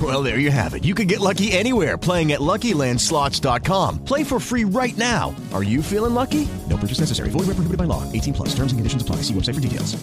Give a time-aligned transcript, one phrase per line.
[0.00, 0.84] Well, there you have it.
[0.84, 4.04] You can get lucky anywhere playing at LuckyLandSlots.com.
[4.04, 5.34] Play for free right now.
[5.52, 6.46] Are you feeling lucky?
[6.68, 7.30] No purchase necessary.
[7.30, 8.04] Void where prohibited by law.
[8.12, 8.48] 18 plus.
[8.50, 9.22] Terms and conditions apply.
[9.22, 9.96] See website for details.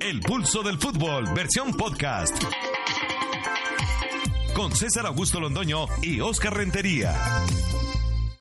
[0.00, 2.42] El pulso del fútbol, versión podcast.
[4.54, 7.14] Con César Augusto Londoño y Oscar Rentería.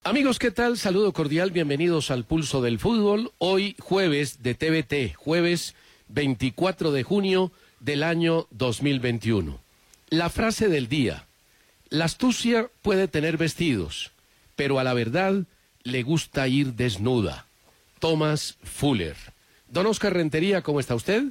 [0.06, 0.78] Amigos, ¿qué tal?
[0.78, 3.34] Saludo cordial, bienvenidos al Pulso del Fútbol.
[3.38, 5.76] Hoy jueves de TVT, jueves
[6.08, 9.60] 24 de junio del año 2021.
[10.10, 11.26] La frase del día.
[11.90, 14.12] La astucia puede tener vestidos,
[14.56, 15.44] pero a la verdad
[15.84, 17.46] le gusta ir desnuda.
[18.00, 19.16] Thomas Fuller.
[19.70, 21.24] Don Oscar Rentería, ¿cómo está usted?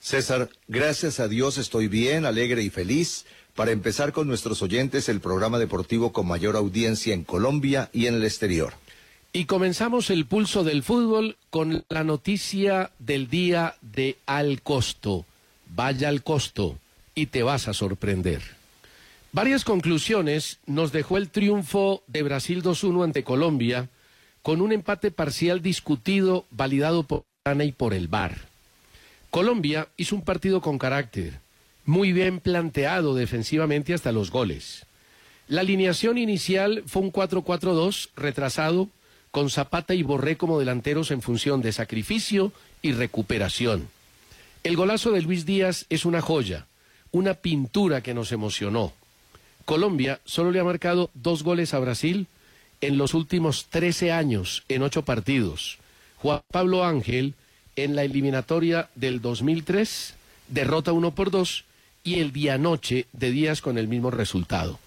[0.00, 5.20] César, gracias a Dios estoy bien, alegre y feliz para empezar con nuestros oyentes el
[5.20, 8.74] programa deportivo con mayor audiencia en Colombia y en el exterior.
[9.36, 15.26] Y comenzamos el pulso del fútbol con la noticia del día de Al Costo.
[15.74, 16.78] Vaya al costo
[17.14, 18.40] y te vas a sorprender.
[19.32, 23.90] Varias conclusiones nos dejó el triunfo de Brasil 2-1 ante Colombia
[24.40, 28.38] con un empate parcial discutido, validado por Ana y por el VAR.
[29.28, 31.40] Colombia hizo un partido con carácter,
[31.84, 34.86] muy bien planteado defensivamente hasta los goles.
[35.46, 38.88] La alineación inicial fue un 4-4-2 retrasado
[39.36, 43.86] con Zapata y Borré como delanteros en función de sacrificio y recuperación.
[44.64, 46.64] El golazo de Luis Díaz es una joya,
[47.12, 48.94] una pintura que nos emocionó.
[49.66, 52.28] Colombia solo le ha marcado dos goles a Brasil
[52.80, 55.76] en los últimos 13 años, en ocho partidos.
[56.16, 57.34] Juan Pablo Ángel,
[57.76, 60.14] en la eliminatoria del 2003,
[60.48, 61.66] derrota uno por dos
[62.02, 64.78] y el día noche de Díaz con el mismo resultado.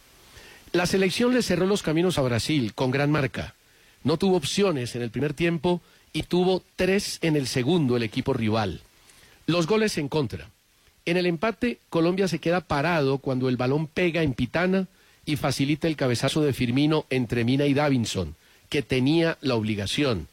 [0.71, 3.53] La selección le cerró los caminos a Brasil con gran marca.
[4.03, 5.81] No tuvo opciones en el primer tiempo
[6.13, 8.81] y tuvo tres en el segundo el equipo rival.
[9.45, 10.49] Los goles en contra.
[11.05, 14.87] En el empate, Colombia se queda parado cuando el balón pega en Pitana
[15.25, 18.35] y facilita el cabezazo de Firmino entre Mina y Davinson,
[18.69, 20.27] que tenía la obligación.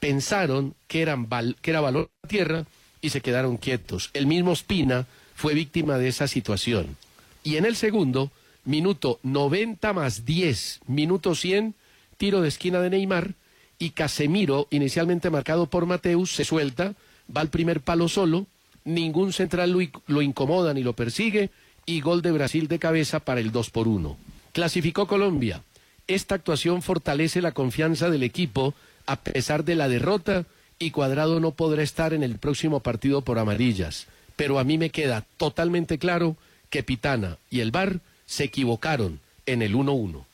[0.00, 1.28] Pensaron que, eran
[1.60, 2.64] que era valor a tierra
[3.00, 4.10] y se quedaron quietos.
[4.14, 6.96] El mismo Spina fue víctima de esa situación.
[7.44, 8.30] Y en el segundo,
[8.64, 11.74] minuto 90 más 10, minuto 100,
[12.22, 13.34] tiro de esquina de Neymar
[13.80, 16.94] y Casemiro, inicialmente marcado por Mateus, se suelta,
[17.36, 18.46] va al primer palo solo,
[18.84, 21.50] ningún central lo, lo incomoda ni lo persigue
[21.84, 24.16] y gol de Brasil de cabeza para el 2 por 1.
[24.52, 25.64] Clasificó Colombia.
[26.06, 28.72] Esta actuación fortalece la confianza del equipo
[29.04, 30.44] a pesar de la derrota
[30.78, 34.06] y Cuadrado no podrá estar en el próximo partido por amarillas.
[34.36, 36.36] Pero a mí me queda totalmente claro
[36.70, 40.24] que Pitana y el VAR se equivocaron en el 1-1.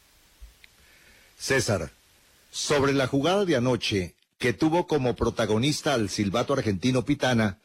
[1.39, 1.93] César,
[2.51, 7.61] sobre la jugada de anoche que tuvo como protagonista al silbato argentino Pitana,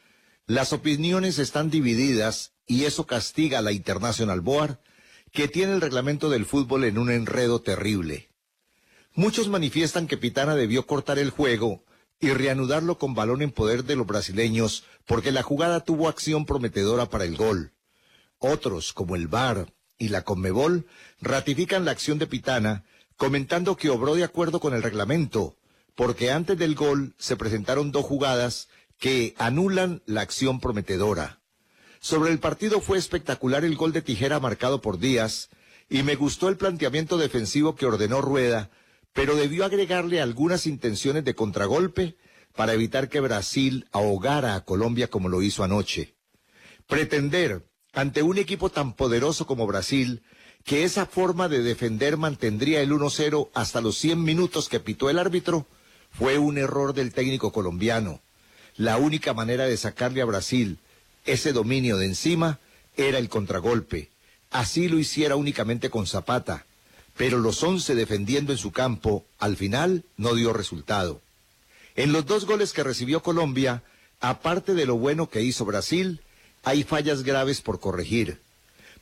[0.46, 4.78] las opiniones están divididas y eso castiga a la International Board,
[5.32, 8.30] que tiene el reglamento del fútbol en un enredo terrible.
[9.16, 11.84] Muchos manifiestan que Pitana debió cortar el juego
[12.20, 17.08] y reanudarlo con balón en poder de los brasileños porque la jugada tuvo acción prometedora
[17.08, 17.72] para el gol.
[18.38, 20.86] Otros, como el VAR y la Conmebol,
[21.22, 22.84] ratifican la acción de Pitana
[23.18, 25.58] comentando que obró de acuerdo con el reglamento,
[25.96, 31.40] porque antes del gol se presentaron dos jugadas que anulan la acción prometedora.
[32.00, 35.50] Sobre el partido fue espectacular el gol de tijera marcado por Díaz,
[35.90, 38.72] y me gustó el planteamiento defensivo que ordenó Rueda,
[39.14, 42.18] pero debió agregarle algunas intenciones de contragolpe
[42.56, 46.16] para evitar que Brasil ahogara a Colombia como lo hizo anoche.
[46.88, 50.24] Pretender, ante un equipo tan poderoso como Brasil,
[50.64, 55.20] que esa forma de defender mantendría el 1-0 hasta los 100 minutos que pitó el
[55.20, 55.66] árbitro,
[56.12, 58.22] fue un error del técnico colombiano.
[58.76, 60.78] La única manera de sacarle a Brasil
[61.26, 62.60] ese dominio de encima
[62.96, 64.10] era el contragolpe.
[64.52, 66.66] Así lo hiciera únicamente con Zapata.
[67.16, 71.22] Pero los once defendiendo en su campo, al final no dio resultado.
[71.96, 73.84] En los dos goles que recibió Colombia,
[74.20, 76.22] aparte de lo bueno que hizo Brasil,
[76.64, 78.40] hay fallas graves por corregir.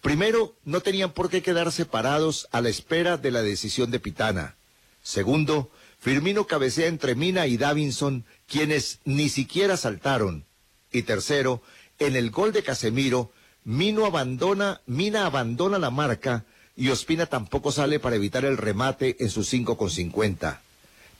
[0.02, 4.56] Primero, no tenían por qué quedar separados a la espera de la decisión de Pitana.
[5.04, 5.70] Segundo,
[6.00, 10.46] Firmino cabecea entre Mina y Davinson, quienes ni siquiera saltaron.
[10.92, 11.62] Y tercero,
[12.00, 13.32] en el gol de Casemiro,
[13.64, 16.46] Mino abandona, Mina abandona la marca
[16.76, 20.62] y Ospina tampoco sale para evitar el remate en sus 5 con 50.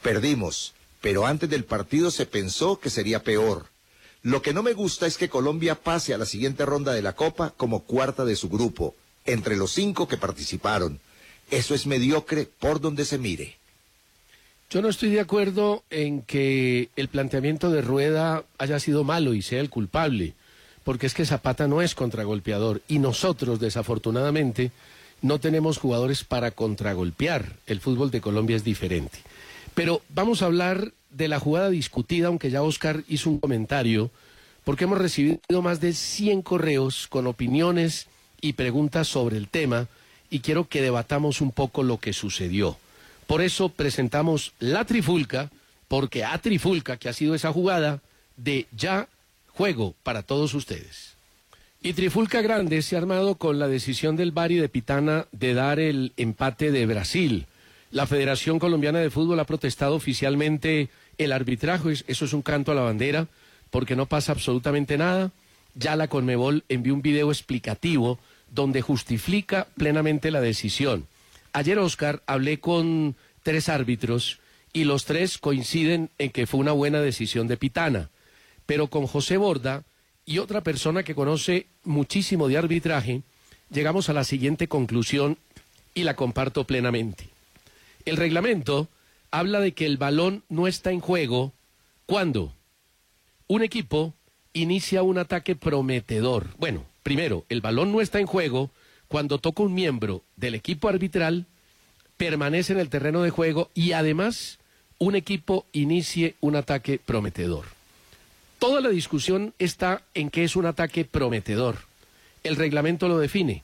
[0.02, 3.71] Perdimos, pero antes del partido se pensó que sería peor.
[4.24, 7.14] Lo que no me gusta es que Colombia pase a la siguiente ronda de la
[7.14, 8.96] Copa como cuarta de su grupo,
[9.26, 11.00] entre los cinco que participaron.
[11.50, 13.58] Eso es mediocre por donde se mire.
[14.70, 19.42] Yo no estoy de acuerdo en que el planteamiento de Rueda haya sido malo y
[19.42, 20.34] sea el culpable,
[20.84, 24.72] porque es que Zapata no es contragolpeador y nosotros, desafortunadamente,
[25.22, 27.58] no tenemos jugadores para contragolpear.
[27.66, 29.20] El fútbol de Colombia es diferente.
[29.74, 34.12] Pero vamos a hablar de la jugada discutida, aunque ya Oscar hizo un comentario,
[34.64, 38.08] porque hemos recibido más de 100 correos con opiniones
[38.42, 39.88] y preguntas sobre el tema
[40.30, 42.78] y quiero que debatamos un poco lo que sucedió.
[43.28, 45.52] Por eso presentamos la trifulca,
[45.88, 48.02] porque a trifulca, que ha sido esa jugada,
[48.38, 49.08] de ya
[49.50, 51.16] juego para todos ustedes.
[51.84, 55.80] Y Trifulca Grande se ha armado con la decisión del Bari de Pitana de dar
[55.80, 57.48] el empate de Brasil.
[57.90, 60.90] La Federación Colombiana de Fútbol ha protestado oficialmente
[61.24, 63.28] el arbitraje, eso es un canto a la bandera,
[63.70, 65.32] porque no pasa absolutamente nada.
[65.76, 68.20] Ya la Conmebol envió un video explicativo
[68.50, 71.08] donde justifica plenamente la decisión.
[71.54, 74.40] Ayer, Oscar, hablé con tres árbitros
[74.74, 78.10] y los tres coinciden en que fue una buena decisión de Pitana.
[78.66, 79.84] Pero con José Borda
[80.26, 83.22] y otra persona que conoce muchísimo de arbitraje,
[83.70, 85.38] llegamos a la siguiente conclusión
[85.94, 87.30] y la comparto plenamente.
[88.06, 88.88] El reglamento
[89.32, 91.54] habla de que el balón no está en juego
[92.06, 92.54] cuando
[93.48, 94.14] un equipo
[94.54, 96.48] inicia un ataque prometedor.
[96.58, 98.70] Bueno, primero, el balón no está en juego
[99.08, 101.46] cuando toca un miembro del equipo arbitral,
[102.18, 104.60] permanece en el terreno de juego y además
[105.00, 107.66] un equipo inicie un ataque prometedor.
[108.60, 111.78] Toda la discusión está en qué es un ataque prometedor.
[112.44, 113.64] El reglamento lo define.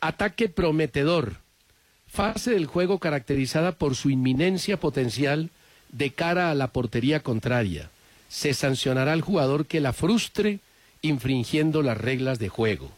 [0.00, 1.41] Ataque prometedor
[2.12, 5.48] fase del juego caracterizada por su inminencia potencial
[5.90, 7.88] de cara a la portería contraria.
[8.28, 10.60] Se sancionará al jugador que la frustre
[11.00, 12.90] infringiendo las reglas de juego.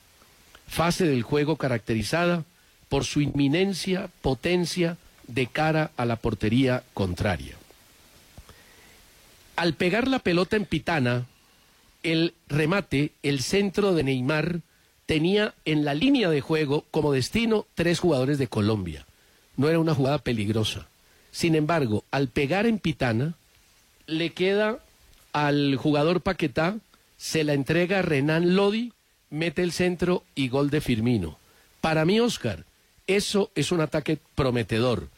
[0.66, 2.44] Fase del juego caracterizada
[2.88, 4.96] por su inminencia, potencia
[5.28, 7.54] de cara a la portería contraria.
[9.54, 11.26] Al pegar la pelota en Pitana,
[12.02, 14.60] el remate, el centro de Neymar,
[15.06, 19.06] tenía en la línea de juego como destino tres jugadores de Colombia.
[19.56, 20.86] No era una jugada peligrosa.
[21.30, 23.34] Sin embargo, al pegar en Pitana,
[24.06, 24.78] le queda
[25.32, 26.78] al jugador Paquetá,
[27.16, 28.92] se la entrega a Renan Lodi,
[29.30, 31.38] mete el centro y gol de Firmino.
[31.80, 32.64] Para mí, Oscar,
[33.06, 35.08] eso es un ataque prometedor.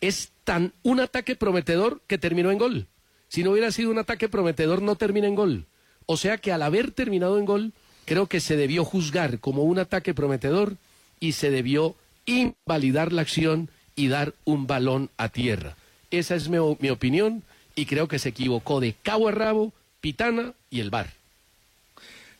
[0.00, 2.86] Es tan un ataque prometedor que terminó en gol.
[3.28, 5.66] Si no hubiera sido un ataque prometedor, no termina en gol.
[6.06, 7.72] O sea que al haber terminado en gol,
[8.04, 10.76] creo que se debió juzgar como un ataque prometedor
[11.20, 11.94] y se debió
[12.26, 15.76] invalidar la acción y dar un balón a tierra.
[16.10, 17.42] Esa es mi, opinión
[17.74, 21.12] y creo que se equivocó de cabo a rabo, Pitana y el bar.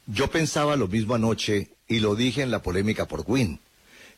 [0.06, 3.58] Yo pensaba lo mismo anoche y lo dije en la polémica por Win.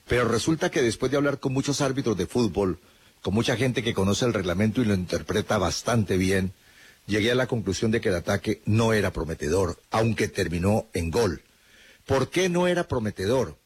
[0.09, 2.79] Pero resulta que después de hablar con muchos árbitros de fútbol,
[3.23, 6.53] con mucha gente que conoce el reglamento y lo interpreta bastante bien,
[7.07, 11.43] llegué a la conclusión de que el ataque no era prometedor, aunque terminó en gol.
[12.05, 13.59] ¿Por qué no era prometedor?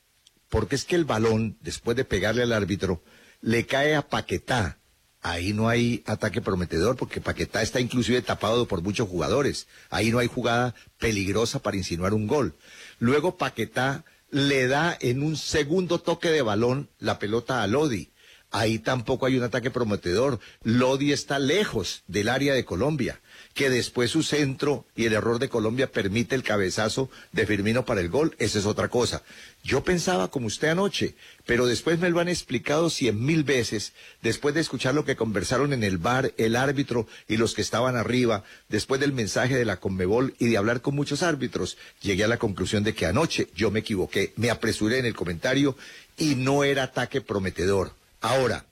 [0.48, 3.02] Porque es que el balón, después de pegarle al árbitro,
[3.40, 4.78] le cae a Paquetá.
[5.22, 9.66] Ahí no hay ataque prometedor porque Paquetá está inclusive tapado por muchos jugadores.
[9.90, 12.56] Ahí no hay jugada peligrosa para insinuar un gol.
[12.98, 18.10] Luego Paquetá le da en un segundo toque de balón la pelota a Lodi.
[18.50, 20.40] Ahí tampoco hay un ataque prometedor.
[20.62, 23.20] Lodi está lejos del área de Colombia
[23.60, 28.00] que después su centro y el error de Colombia permite el cabezazo de Firmino para
[28.00, 29.22] el gol, esa es otra cosa.
[29.62, 31.14] Yo pensaba como usted anoche,
[31.44, 35.74] pero después me lo han explicado cien mil veces, después de escuchar lo que conversaron
[35.74, 39.76] en el bar el árbitro y los que estaban arriba, después del mensaje de la
[39.76, 43.70] Conmebol y de hablar con muchos árbitros, llegué a la conclusión de que anoche yo
[43.70, 45.76] me equivoqué, me apresuré en el comentario
[46.16, 47.92] y no era ataque prometedor.
[48.22, 48.64] Ahora,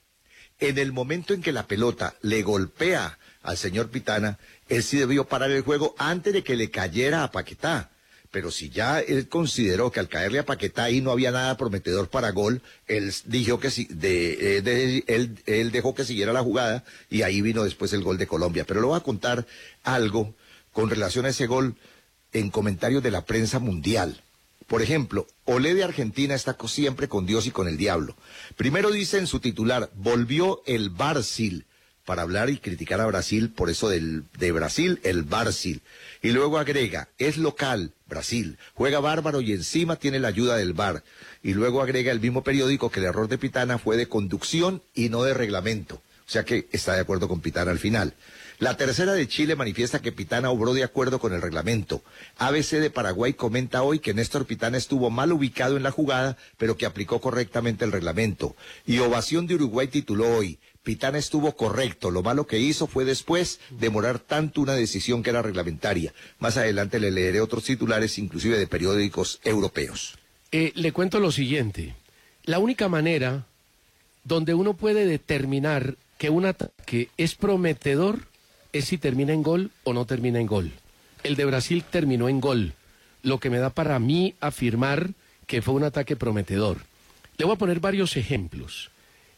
[0.59, 4.37] en el momento en que la pelota le golpea al señor Pitana,
[4.67, 7.91] él sí debió parar el juego antes de que le cayera a Paquetá.
[8.31, 12.09] pero si ya él consideró que al caerle a Paquetá ahí no había nada prometedor
[12.09, 16.83] para gol, él dijo que si, de, eh, él, él dejó que siguiera la jugada
[17.09, 18.65] y ahí vino después el gol de Colombia.
[18.65, 19.47] Pero le voy a contar
[19.83, 20.35] algo
[20.73, 21.75] con relación a ese gol
[22.31, 24.21] en comentarios de la prensa mundial.
[24.69, 28.15] Por ejemplo, Olé de Argentina está siempre con Dios y con el diablo.
[28.55, 31.65] Primero dice en su titular, volvió el Barcil
[32.05, 35.81] para hablar y criticar a Brasil por eso del, de Brasil, el Barcil.
[36.21, 41.03] Y luego agrega, es local, Brasil, juega bárbaro y encima tiene la ayuda del VAR.
[41.41, 45.09] Y luego agrega el mismo periódico que el error de Pitana fue de conducción y
[45.09, 45.95] no de reglamento.
[45.95, 48.13] O sea que está de acuerdo con Pitana al final.
[48.59, 52.03] La tercera de Chile manifiesta que Pitana obró de acuerdo con el reglamento.
[52.39, 56.75] ABC de Paraguay comenta hoy que Néstor Pitana estuvo mal ubicado en la jugada, pero
[56.75, 58.57] que aplicó correctamente el reglamento.
[58.85, 63.61] Y Ovación de Uruguay tituló hoy, Pitana estuvo correcto, lo malo que hizo fue después
[63.69, 66.13] demorar tanto una decisión que era reglamentaria.
[66.37, 70.17] Más adelante le leeré otros titulares, inclusive de periódicos europeos.
[70.51, 71.95] Eh, le cuento lo siguiente.
[72.43, 73.45] La única manera
[74.25, 78.28] donde uno puede determinar que un ataque es prometedor
[78.73, 80.71] es si termina en gol o no termina en gol.
[81.23, 82.73] El de Brasil terminó en gol,
[83.23, 85.11] lo que me da para mí afirmar
[85.47, 86.77] que fue un ataque prometedor.
[87.37, 88.91] Le voy a poner varios ejemplos.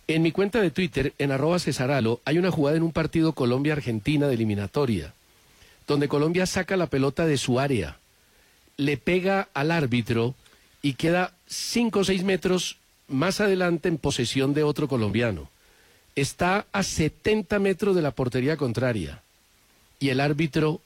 [0.07, 4.27] En mi cuenta de Twitter, en arroba Cesaralo, hay una jugada en un partido Colombia-Argentina
[4.27, 5.13] de eliminatoria,
[5.87, 7.97] donde Colombia saca la pelota de su área,
[8.77, 10.35] le pega al árbitro
[10.81, 15.49] y queda cinco o seis metros más adelante en posesión de otro colombiano.
[16.15, 19.21] Está a 70 metros de la portería contraria
[19.99, 20.81] y el árbitro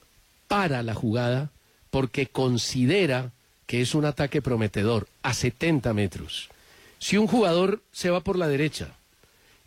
[0.48, 1.50] para la jugada
[1.90, 3.32] porque considera
[3.66, 6.50] que es un ataque prometedor a 70 metros.
[7.00, 8.90] Si un jugador se va por la derecha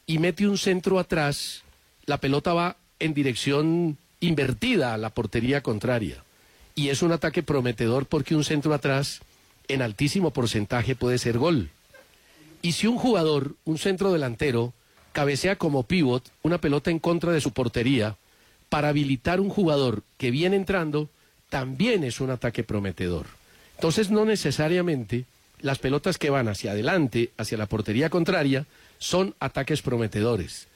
[0.06, 1.62] y mete un centro atrás,
[2.06, 6.22] la pelota va en dirección invertida a la portería contraria.
[6.74, 9.20] Y es un ataque prometedor porque un centro atrás
[9.68, 11.70] en altísimo porcentaje puede ser gol.
[12.62, 14.72] Y si un jugador, un centro delantero,
[15.12, 18.16] cabecea como pivot una pelota en contra de su portería
[18.68, 21.08] para habilitar un jugador que viene entrando,
[21.48, 23.26] también es un ataque prometedor.
[23.76, 25.24] Entonces no necesariamente
[25.60, 28.66] las pelotas que van hacia adelante, hacia la portería contraria,
[28.98, 30.68] son ataques prometedores.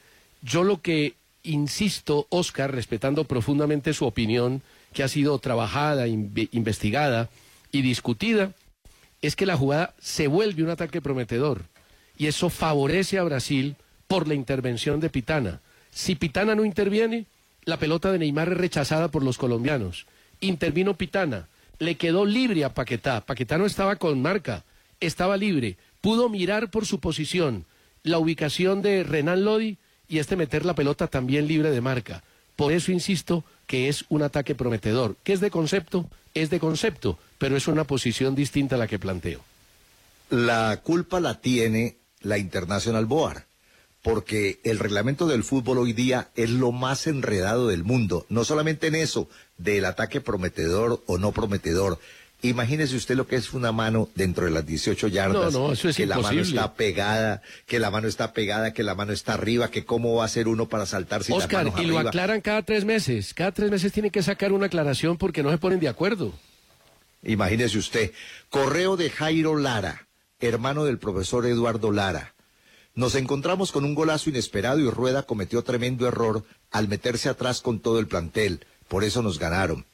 [0.42, 4.62] Yo lo que insisto, Oscar, respetando profundamente su opinión,
[4.92, 7.28] que ha sido trabajada, inve- investigada
[7.72, 8.52] y discutida,
[9.22, 11.62] es que la jugada se vuelve un ataque prometedor.
[12.16, 13.76] Y eso favorece a Brasil
[14.12, 15.62] por la intervención de Pitana.
[15.90, 17.24] Si Pitana no interviene,
[17.64, 20.04] la pelota de Neymar es rechazada por los colombianos.
[20.40, 23.22] Intervino Pitana, le quedó libre a Paquetá.
[23.22, 24.64] Paquetá no estaba con marca,
[25.00, 25.78] estaba libre.
[26.02, 27.64] Pudo mirar por su posición
[28.02, 29.78] la ubicación de Renan Lodi
[30.10, 32.22] y este meter la pelota también libre de marca.
[32.54, 35.16] Por eso insisto que es un ataque prometedor.
[35.22, 36.06] ¿Qué es de concepto?
[36.34, 39.40] Es de concepto, pero es una posición distinta a la que planteo.
[40.28, 43.44] La culpa la tiene la International Board,
[44.02, 48.88] porque el reglamento del fútbol hoy día es lo más enredado del mundo, no solamente
[48.88, 49.28] en eso,
[49.58, 51.98] del ataque prometedor o no prometedor.
[52.44, 55.52] Imagínese usted lo que es una mano dentro de las 18 yardas.
[55.52, 58.82] No, no, eso es que la mano está pegada, que la mano está pegada, que
[58.82, 61.74] la mano está arriba, que cómo va a ser uno para saltar sin Oscar, las
[61.74, 63.32] manos y lo aclaran cada tres meses.
[63.32, 66.32] Cada tres meses tiene que sacar una aclaración porque no se ponen de acuerdo.
[67.22, 68.10] Imagínese usted,
[68.50, 70.08] correo de Jairo Lara,
[70.40, 72.31] hermano del profesor Eduardo Lara.
[72.94, 77.80] Nos encontramos con un golazo inesperado y Rueda cometió tremendo error al meterse atrás con
[77.80, 78.66] todo el plantel.
[78.88, 79.86] Por eso nos ganaron.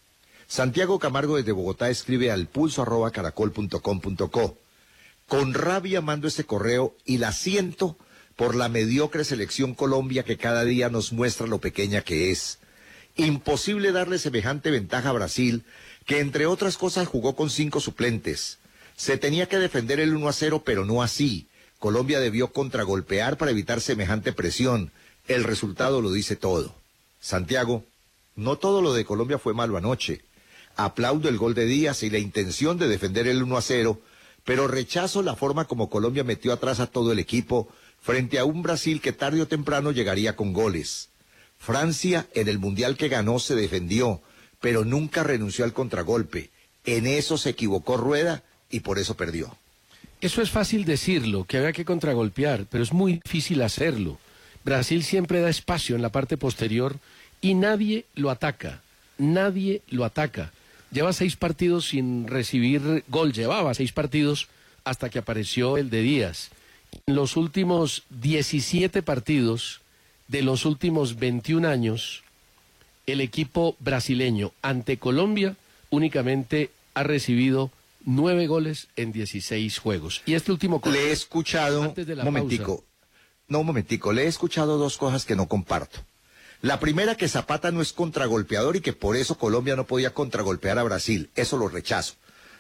[0.49, 4.59] Santiago Camargo desde Bogotá escribe al pulso arroba caracol.com.co.
[5.29, 7.97] Con rabia mando este correo y la siento
[8.35, 12.59] por la mediocre selección Colombia que cada día nos muestra lo pequeña que es.
[13.15, 15.65] Imposible darle semejante ventaja a Brasil,
[16.07, 18.59] que entre otras cosas jugó con cinco suplentes.
[18.97, 21.47] Se tenía que defender el 1 a 0, pero no así.
[21.79, 24.91] Colombia debió contragolpear para evitar semejante presión.
[25.29, 26.75] El resultado lo dice todo.
[27.21, 27.85] Santiago,
[28.35, 30.23] no todo lo de Colombia fue malo anoche.
[30.77, 34.01] Aplaudo el gol de Díaz y la intención de defender el 1 a 0,
[34.45, 37.69] pero rechazo la forma como Colombia metió atrás a todo el equipo
[38.01, 41.11] frente a un Brasil que tarde o temprano llegaría con goles.
[41.59, 44.23] Francia en el Mundial que ganó se defendió,
[44.61, 46.51] pero nunca renunció al contragolpe.
[46.85, 49.57] En eso se equivocó Rueda y por eso perdió.
[50.21, 54.19] Eso es fácil decirlo, que había que contragolpear, pero es muy difícil hacerlo.
[54.65, 56.97] Brasil siempre da espacio en la parte posterior
[57.41, 58.83] y nadie lo ataca.
[59.17, 60.53] Nadie lo ataca.
[60.91, 64.49] Lleva seis partidos sin recibir gol, llevaba seis partidos
[64.85, 66.51] hasta que apareció el de Díaz.
[67.07, 69.83] En los últimos 17 partidos
[70.27, 72.25] de los últimos 21 años,
[73.07, 75.57] el equipo brasileño ante Colombia
[75.91, 77.71] únicamente ha recibido
[78.05, 80.23] nueve goles en 16 juegos.
[80.27, 82.89] Y este último Le he escuchado, antes de la momentico, pausa.
[83.49, 86.01] no, un momentico, le he escuchado dos cosas que no comparto.
[86.61, 90.79] La primera, que Zapata no es contragolpeador y que por eso Colombia no podía contragolpear
[90.79, 91.31] a Brasil.
[91.37, 92.15] Eso lo rechazo.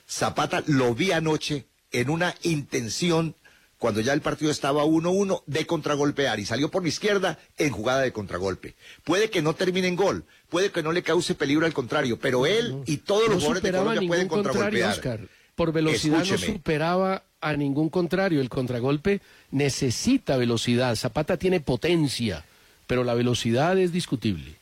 [0.09, 3.35] Zapata lo vi anoche en una intención,
[3.79, 8.03] cuando ya el partido estaba 1-1, de contragolpear y salió por la izquierda en jugada
[8.03, 8.75] de contragolpe.
[9.05, 12.47] Puede que no termine en gol, puede que no le cause peligro al contrario, pero
[12.47, 14.91] él y todos no los jugadores de Colombia pueden contragolpear.
[14.93, 15.21] Oscar.
[15.55, 16.47] Por velocidad Escúcheme.
[16.49, 18.41] no superaba a ningún contrario.
[18.41, 19.21] El contragolpe
[19.51, 20.95] necesita velocidad.
[20.97, 22.45] Zapata tiene potencia,
[22.87, 24.55] pero la velocidad es discutible.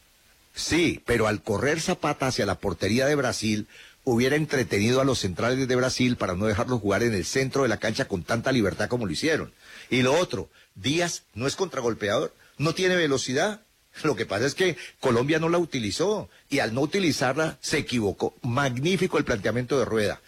[0.54, 3.66] Sí, pero al correr Zapata hacia la portería de Brasil,
[4.08, 7.68] hubiera entretenido a los centrales de Brasil para no dejarlos jugar en el centro de
[7.68, 9.52] la cancha con tanta libertad como lo hicieron.
[9.90, 13.62] Y lo otro, Díaz no es contragolpeador, no tiene velocidad.
[14.04, 18.36] Lo que pasa es que Colombia no la utilizó y al no utilizarla se equivocó.
[18.42, 20.20] Magnífico el planteamiento de Rueda.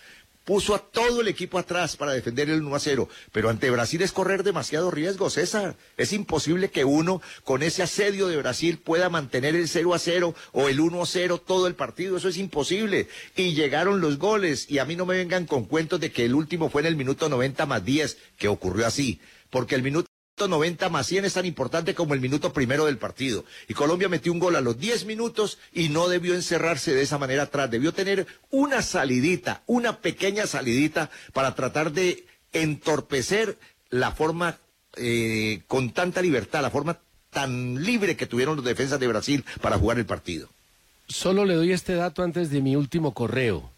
[0.49, 4.01] Puso a todo el equipo atrás para defender el 1 a 0, pero ante Brasil
[4.01, 5.77] es correr demasiado riesgo, César.
[5.99, 10.35] Es imposible que uno con ese asedio de Brasil pueda mantener el 0 a 0
[10.53, 13.09] o el 1 a 0 todo el partido, eso es imposible.
[13.37, 16.35] Y llegaron los goles y a mí no me vengan con cuentos de que el
[16.35, 20.09] último fue en el minuto 90 más 10, que ocurrió así, porque el minuto
[20.47, 23.45] 90 más 100 es tan importante como el minuto primero del partido.
[23.67, 27.19] Y Colombia metió un gol a los 10 minutos y no debió encerrarse de esa
[27.19, 27.71] manera atrás.
[27.71, 33.59] Debió tener una salidita, una pequeña salidita para tratar de entorpecer
[33.91, 34.59] la forma
[34.97, 39.79] eh, con tanta libertad, la forma tan libre que tuvieron los defensas de Brasil para
[39.79, 40.49] jugar el partido.
[41.09, 43.71] Solo le doy este dato antes de mi último correo.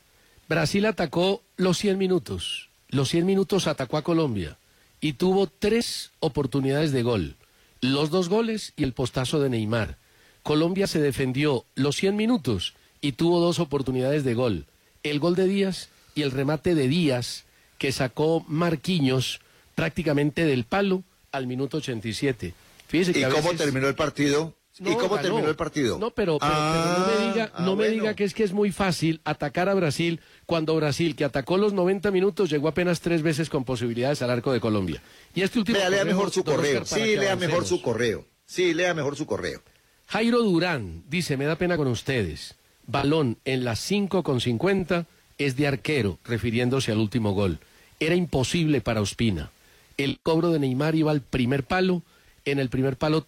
[0.49, 2.69] Brasil atacó los 100 minutos.
[2.89, 4.59] Los 100 minutos atacó a Colombia
[5.01, 7.37] y tuvo tres oportunidades de gol.
[7.81, 9.97] Los dos goles y el postazo de Neymar.
[10.43, 14.67] Colombia se defendió los 100 minutos y tuvo dos oportunidades de gol.
[15.03, 17.45] El gol de Díaz y el remate de Díaz
[17.79, 19.41] que sacó Marquinhos
[19.75, 21.03] prácticamente del palo
[21.33, 22.53] al minuto 87.
[22.89, 24.55] Fíjese que ¿Y a cómo terminó el partido?
[24.79, 25.23] ¿Y no, cómo ganó.
[25.23, 25.99] terminó el partido?
[25.99, 27.93] No, pero, pero- Ah, pero no me diga, ah, no me bueno.
[27.93, 31.73] diga que es que es muy fácil atacar a Brasil cuando Brasil, que atacó los
[31.73, 35.03] 90 minutos, llegó apenas tres veces con posibilidades al arco de Colombia.
[35.35, 36.85] Y este último Lea, mejor su correo.
[36.85, 38.25] Sí, lea mejor su correo.
[38.47, 39.61] Sí, lea mejor su correo.
[40.07, 42.55] Jairo Durán dice, me da pena con ustedes.
[42.87, 45.07] Balón en las 5 con 50
[45.39, 47.59] es de arquero, refiriéndose al último gol.
[48.01, 49.51] Era imposible para Ospina.
[49.97, 52.03] El cobro de Neymar iba al primer palo.
[52.47, 53.27] En el primer palo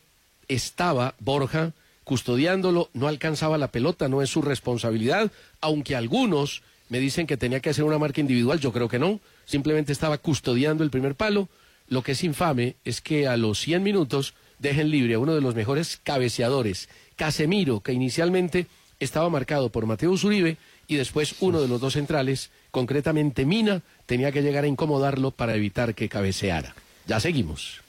[0.53, 1.73] estaba Borja
[2.05, 7.61] custodiándolo, no alcanzaba la pelota, no es su responsabilidad, aunque algunos me dicen que tenía
[7.61, 11.49] que hacer una marca individual, yo creo que no, simplemente estaba custodiando el primer palo.
[11.89, 15.41] Lo que es infame es que a los 100 minutos dejen libre a uno de
[15.41, 18.67] los mejores cabeceadores, Casemiro, que inicialmente
[19.01, 24.33] estaba marcado por Mateo Uribe y después uno de los dos centrales, concretamente Mina, tenía
[24.33, 26.75] que llegar a incomodarlo para evitar que cabeceara.
[27.07, 27.82] Ya seguimos.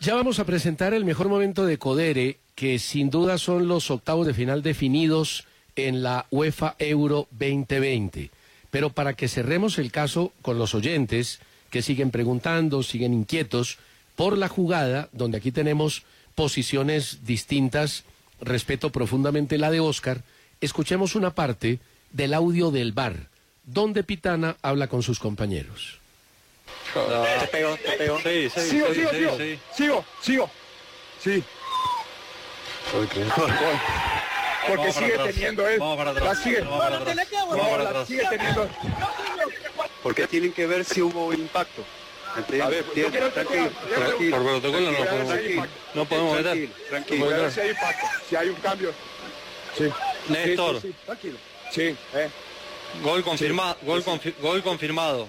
[0.00, 4.26] Ya vamos a presentar el mejor momento de Codere, que sin duda son los octavos
[4.26, 8.30] de final definidos en la UEFA Euro 2020.
[8.70, 13.78] Pero para que cerremos el caso con los oyentes que siguen preguntando, siguen inquietos
[14.16, 16.04] por la jugada, donde aquí tenemos
[16.34, 18.04] posiciones distintas,
[18.40, 20.22] respeto profundamente la de Oscar,
[20.60, 21.80] escuchemos una parte
[22.12, 23.28] del audio del bar,
[23.64, 25.98] donde Pitana habla con sus compañeros.
[27.40, 28.48] Te pego, te.
[28.48, 29.58] Sí, sí, sigo, sí, sigo, sí, sigo, sí.
[29.74, 30.50] sigo, sigo.
[31.22, 31.44] Sí.
[34.68, 35.28] Porque sigue atrás.
[35.34, 35.78] teniendo él.
[35.78, 36.24] Vamos para atrás.
[36.38, 36.60] La sigue.
[36.60, 37.16] Vamos para atrás.
[37.32, 38.08] Vamos No, para la atrás.
[38.08, 38.68] sigue teniendo.
[40.02, 41.84] Porque tienen que ver si hubo impacto.
[42.36, 44.36] A ver, yo quiero tranquilo, tranquilo.
[44.36, 45.66] Por protocolo no podemos- tranquilo.
[45.94, 46.88] no podemos Tranquilo, meter.
[46.90, 47.24] Tranquilo.
[47.24, 48.92] Voy a ver si hay impacto, si hay un cambio.
[49.78, 49.84] Sí.
[50.28, 50.74] Néstor.
[50.74, 51.38] Sí, sí, sí, tranquilo.
[51.72, 52.30] Sí, eh.
[53.02, 53.78] Gol confirmado.
[53.82, 55.28] Gol, confi- gol confirmado.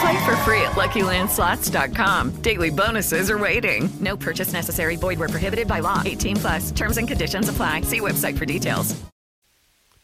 [0.00, 2.42] Play for free at LuckyLandSlots.com.
[2.42, 3.88] Daily bonuses are waiting.
[4.00, 4.96] No purchase necessary.
[4.96, 6.02] Void where prohibited by law.
[6.04, 6.72] 18 plus.
[6.72, 7.82] Terms and conditions apply.
[7.82, 8.94] See website for details.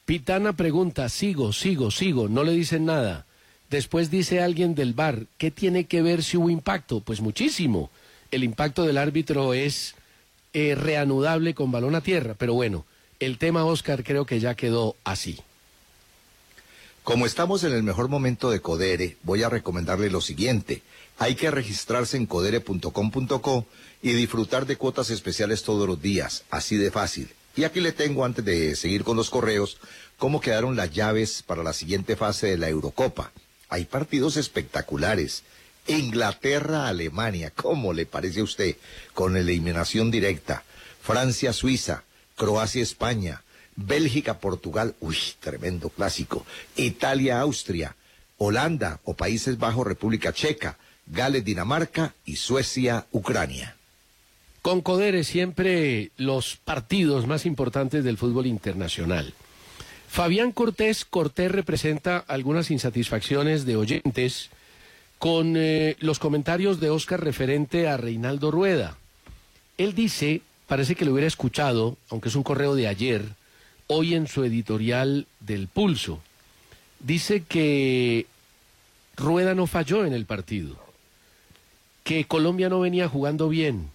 [0.04, 3.24] Pitana pregunta, sigo, sigo, sigo, no le dicen nada.
[3.70, 7.00] Después dice alguien del bar, ¿qué tiene que ver si hubo impacto?
[7.00, 7.88] Pues muchísimo.
[8.32, 9.94] El impacto del árbitro es
[10.52, 12.84] eh, reanudable con balón a tierra, pero bueno,
[13.20, 15.38] el tema Oscar creo que ya quedó así.
[17.04, 20.82] Como estamos en el mejor momento de Codere, voy a recomendarle lo siguiente.
[21.18, 23.66] Hay que registrarse en codere.com.co
[24.02, 27.28] y disfrutar de cuotas especiales todos los días, así de fácil.
[27.56, 29.78] Y aquí le tengo, antes de seguir con los correos,
[30.16, 33.32] cómo quedaron las llaves para la siguiente fase de la Eurocopa.
[33.68, 35.42] Hay partidos espectaculares.
[35.88, 38.76] Inglaterra, Alemania, ¿cómo le parece a usted?
[39.12, 40.62] Con eliminación directa.
[41.02, 42.04] Francia, Suiza,
[42.36, 43.42] Croacia, España,
[43.86, 46.44] Bélgica, Portugal, uy, tremendo clásico.
[46.76, 47.96] Italia, Austria,
[48.38, 53.76] Holanda o Países Bajos, República Checa, Gales, Dinamarca y Suecia, Ucrania.
[54.62, 59.34] Con Codere siempre los partidos más importantes del fútbol internacional.
[60.08, 64.50] Fabián Cortés, Cortés representa algunas insatisfacciones de oyentes
[65.18, 68.98] con eh, los comentarios de Oscar referente a Reinaldo Rueda.
[69.78, 73.24] Él dice, parece que lo hubiera escuchado, aunque es un correo de ayer,
[73.92, 76.20] hoy en su editorial del Pulso.
[76.98, 78.26] Dice que
[79.16, 80.76] Rueda no falló en el partido,
[82.02, 83.90] que Colombia no venía jugando bien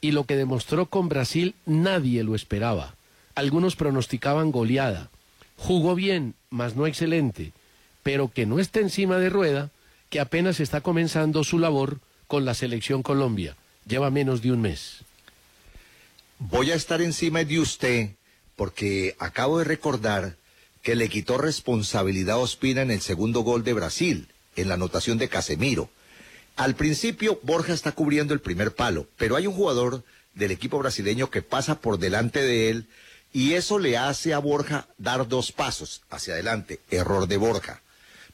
[0.00, 2.94] y lo que demostró con Brasil nadie lo esperaba.
[3.34, 5.10] Algunos pronosticaban goleada.
[5.56, 7.52] Jugó bien, mas no excelente,
[8.02, 9.70] pero que no esté encima de Rueda,
[10.10, 13.56] que apenas está comenzando su labor con la selección Colombia.
[13.86, 15.00] Lleva menos de un mes.
[16.38, 18.10] Voy a estar encima de usted
[18.60, 20.36] porque acabo de recordar
[20.82, 25.16] que le quitó responsabilidad a Ospina en el segundo gol de Brasil, en la anotación
[25.16, 25.88] de Casemiro.
[26.56, 31.30] Al principio Borja está cubriendo el primer palo, pero hay un jugador del equipo brasileño
[31.30, 32.86] que pasa por delante de él
[33.32, 37.80] y eso le hace a Borja dar dos pasos hacia adelante, error de Borja.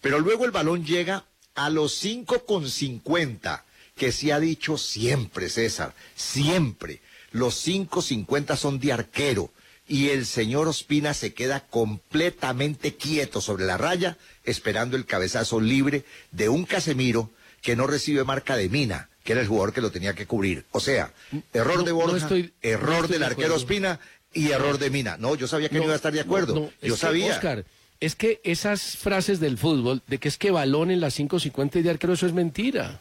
[0.00, 5.48] Pero luego el balón llega a los cinco con cincuenta, que se ha dicho siempre,
[5.50, 7.00] César, siempre.
[7.30, 9.52] Los cinco cincuenta son de arquero
[9.88, 16.04] y el señor Ospina se queda completamente quieto sobre la raya, esperando el cabezazo libre
[16.32, 17.30] de un Casemiro
[17.62, 20.64] que no recibe marca de Mina, que era el jugador que lo tenía que cubrir.
[20.72, 21.12] O sea,
[21.52, 23.54] error No, de no Borja, estoy- error no del de arquero.
[23.54, 24.00] Ospina
[24.32, 25.16] y error de Mina.
[25.18, 26.54] No, yo sabía que no, iba a estar de acuerdo.
[26.54, 27.32] Yo es que, sabía.
[27.32, 27.64] Oscar,
[28.00, 31.82] es que esas frases del fútbol, de que es que balón en las 5.50 y
[31.82, 33.00] de arquero, eso es mentira.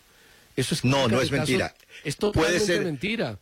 [0.55, 1.75] Eso es No, no es mentira.
[2.03, 3.37] Es Puede ser- mentira.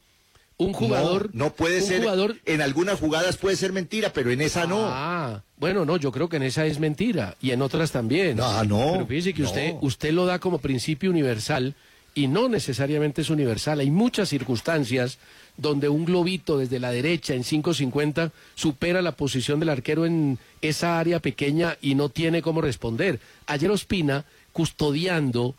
[0.63, 1.29] Un jugador.
[1.33, 2.01] No, no puede ser.
[2.01, 4.81] jugador- En algunas jugadas puede ser mentira, pero en esa no.
[4.85, 8.37] Ah, bueno, no, yo creo que en esa es mentira y en otras también.
[8.37, 9.47] No, no, Pero fíjese que no.
[9.47, 11.75] usted, usted lo da como principio universal
[12.15, 13.79] y no necesariamente es universal.
[13.79, 15.17] Hay muchas circunstancias
[15.57, 20.99] donde un globito desde la derecha en 5.50 supera la posición del arquero en esa
[20.99, 23.19] área pequeña y no tiene cómo responder.
[23.47, 25.55] Ayer Ospina, custodiando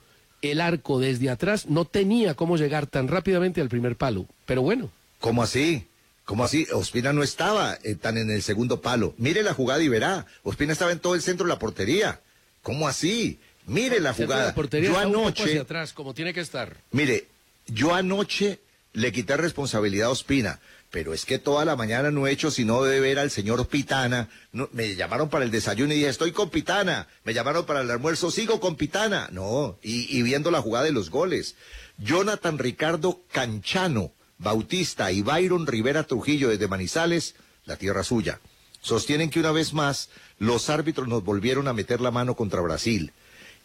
[0.51, 4.27] el arco desde atrás, no tenía cómo llegar tan rápidamente al primer palo.
[4.47, 4.91] Pero bueno.
[5.21, 5.87] ¿Cómo así?
[6.25, 6.67] ¿Cómo así?
[6.73, 9.15] Ospina no estaba eh, tan en el segundo palo.
[9.19, 10.27] Mire la jugada y verá.
[10.43, 12.21] Ospina estaba en todo el centro de la portería.
[12.63, 13.39] ¿Cómo así?
[13.67, 14.47] Mire la jugada.
[14.47, 16.77] La portería yo anoche, hacia atrás, como tiene que estar.
[16.93, 17.27] mire,
[17.67, 18.59] yo anoche
[18.93, 20.61] le quité responsabilidad a Ospina,
[20.95, 24.29] pero es que toda la mañana no he hecho sino de al señor Pitana.
[24.53, 27.09] No, me llamaron para el desayuno y dije, estoy con Pitana.
[27.25, 29.29] Me llamaron para el almuerzo, sigo con Pitana.
[29.33, 31.57] No, y, viendo la jugada de los goles.
[31.99, 38.39] Jonathan Ricardo Canchano, Bautista y Byron Rivera Trujillo desde Manizales, la tierra suya.
[38.81, 43.13] Sostienen que una vez más los árbitros nos volvieron a meter la mano contra Brasil.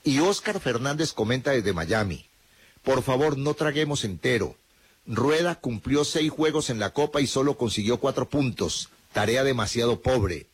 [0.03, 2.25] Y Oscar Fernández comenta desde Miami.
[2.81, 4.55] Por favor, no traguemos entero.
[5.05, 8.89] Rueda cumplió seis juegos en la Copa y solo consiguió cuatro puntos.
[9.13, 10.47] Tarea demasiado pobre.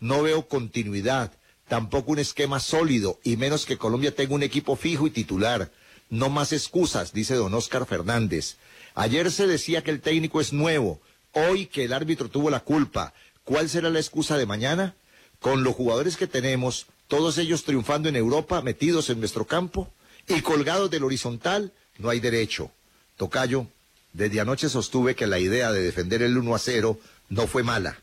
[0.00, 1.32] No veo continuidad,
[1.68, 5.70] tampoco un esquema sólido, y menos que Colombia tenga un equipo fijo y titular.
[6.10, 8.56] No más excusas, dice don Oscar Fernández.
[8.94, 11.00] Ayer se decía que el técnico es nuevo,
[11.32, 13.14] hoy que el árbitro tuvo la culpa.
[13.44, 14.94] ¿Cuál será la excusa de mañana?
[15.40, 19.88] Con los jugadores que tenemos, todos ellos triunfando en Europa, metidos en nuestro campo
[20.28, 22.70] y colgados del horizontal, no hay derecho.
[23.16, 23.66] Tocayo,
[24.12, 26.98] desde anoche sostuve que la idea de defender el 1 a 0
[27.28, 27.98] no fue mala.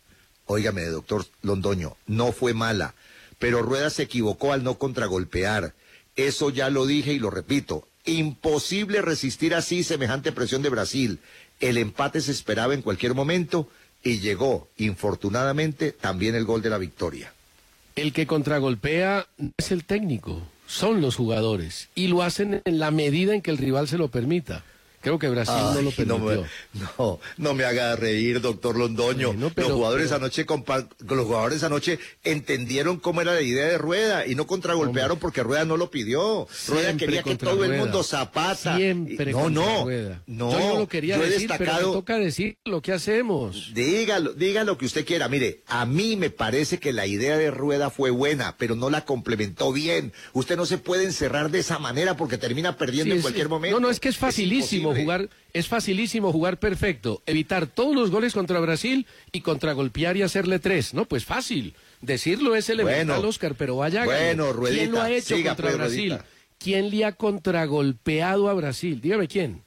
[0.46, 2.96] Óigame, doctor Londoño, no fue mala.
[3.38, 5.74] Pero Rueda se equivocó al no contragolpear.
[6.16, 7.88] Eso ya lo dije y lo repito.
[8.06, 11.20] Imposible resistir así semejante presión de Brasil.
[11.60, 13.70] El empate se esperaba en cualquier momento
[14.04, 17.34] y llegó, infortunadamente, también el gol de la victoria.
[17.96, 21.90] El que contragolpea es el técnico, son los jugadores.
[21.96, 24.64] Y lo hacen en la medida en que el rival se lo permita.
[25.02, 26.42] Creo que Brasil no lo Ay, no, permitió.
[26.74, 29.34] me, no, no me haga reír, doctor Londoño.
[29.56, 33.78] pero- los jugadores pero- anoche compa- los jugadores anoche entendieron cómo era la idea de
[33.78, 36.48] Rueda y no contragolpearon porque Rueda no lo pidió.
[36.68, 38.76] Rueda quería que todo el mundo zapata.
[38.78, 40.24] Siempre no, contra no, Rueda.
[40.28, 40.52] no.
[40.52, 41.92] Yo no lo quería yo pero me destacado.
[41.94, 43.72] toca decir lo que hacemos.
[43.74, 45.28] Dígalo, diga lo que usted quiera.
[45.30, 49.06] Mire, a mí me parece que la idea de Rueda fue buena, pero no la
[49.06, 50.14] complementó bien.
[50.34, 53.80] Usted no se puede encerrar de esa manera porque termina perdiendo Sí, en cualquier momento.
[53.80, 58.34] No, no, es que es facilísimo jugar, es facilísimo jugar perfecto, evitar todos los goles
[58.34, 61.06] contra Brasil y contragolpear y hacerle tres, ¿no?
[61.06, 61.74] Pues fácil.
[62.02, 64.06] Decirlo es elemental, Bueno, Oscar, pero vaya.
[64.06, 64.54] bueno.
[64.68, 66.10] ¿Quién lo ha hecho siga, contra pues, Brasil?
[66.12, 66.26] Ruedita.
[66.58, 69.00] ¿Quién le ha contragolpeado a Brasil?
[69.02, 69.64] Dígame quién.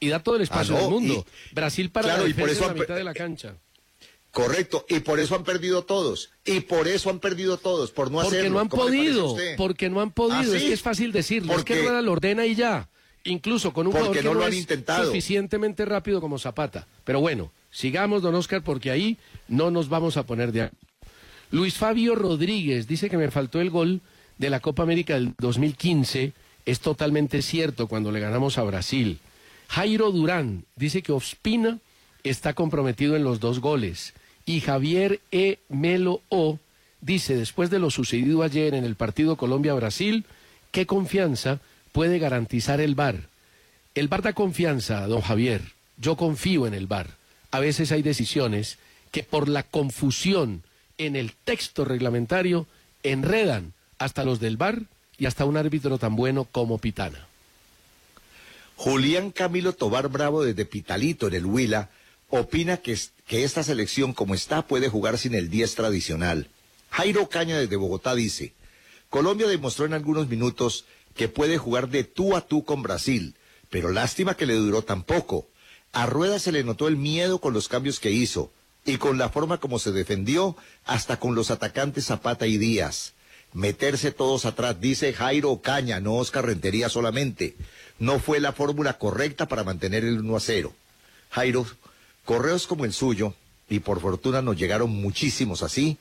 [0.00, 1.26] Y da todo el espacio Ah, no, del mundo.
[1.50, 3.14] y- Brasil para claro, la y por defensa eso en la han mitad de la
[3.14, 3.54] cancha.
[4.30, 6.30] Correcto, y por eso han perdido todos.
[6.44, 8.50] Y por eso han perdido todos, por no Porque hacerlo.
[8.54, 10.52] no han ¿Cómo le parece a podido, porque no han podido.
[10.52, 11.52] ¿Ah, Es que es fácil decirlo.
[11.56, 12.88] Es que Porque- Rueda lo ordena y ya.
[13.26, 15.06] Incluso con un Porque jugador que no no, lo han es intentado.
[15.06, 16.86] suficientemente rápido como Zapata.
[17.04, 19.16] Pero bueno, sigamos, don Oscar, porque ahí
[19.48, 20.86] no nos vamos a poner de acuerdo.
[21.50, 24.00] Luis Fabio Rodríguez dice que me faltó el gol
[24.38, 26.32] de la Copa América del 2015.
[26.64, 29.18] Es totalmente cierto cuando le ganamos a Brasil.
[29.68, 31.78] Jairo Durán dice que Ospina
[32.24, 34.14] está comprometido en los dos goles.
[34.44, 35.58] Y Javier E.
[35.68, 36.58] Melo O
[37.00, 40.24] dice, después de lo sucedido ayer en el partido Colombia-Brasil,
[40.72, 41.60] ¿qué confianza
[41.96, 43.30] puede garantizar el VAR?
[43.94, 45.62] El VAR da confianza, don Javier.
[45.96, 47.16] Yo confío en el VAR.
[47.50, 48.76] A veces hay decisiones
[49.12, 50.62] que por la confusión
[50.98, 52.66] en el texto reglamentario
[53.02, 54.82] enredan hasta los del VAR
[55.16, 57.26] y hasta un árbitro tan bueno como Pitana.
[58.76, 61.88] Julián Camilo Tobar Bravo desde Pitalito, en el Huila,
[62.28, 62.94] opina que,
[63.26, 66.48] que esta selección como está puede jugar sin el 10 tradicional.
[66.90, 68.52] Jairo Caña desde Bogotá dice,
[69.08, 70.84] Colombia demostró en algunos minutos
[71.16, 73.34] que puede jugar de tú a tú con Brasil,
[73.70, 75.48] pero lástima que le duró tan poco.
[75.92, 78.52] A Rueda se le notó el miedo con los cambios que hizo
[78.84, 83.14] y con la forma como se defendió, hasta con los atacantes Zapata y Díaz.
[83.52, 87.56] Meterse todos atrás, dice Jairo Caña, no Oscar Rentería solamente.
[87.98, 90.72] No fue la fórmula correcta para mantener el 1 a 0.
[91.30, 91.66] Jairo,
[92.24, 93.34] correos como el suyo,
[93.68, 95.98] y por fortuna nos llegaron muchísimos así,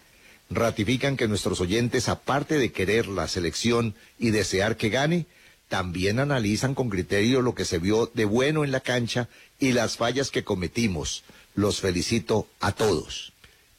[0.50, 5.26] ratifican que nuestros oyentes, aparte de querer la selección y desear que gane,
[5.68, 9.28] también analizan con criterio lo que se vio de bueno en la cancha
[9.60, 11.24] y las fallas que cometimos.
[11.56, 13.34] Los felicito a todos.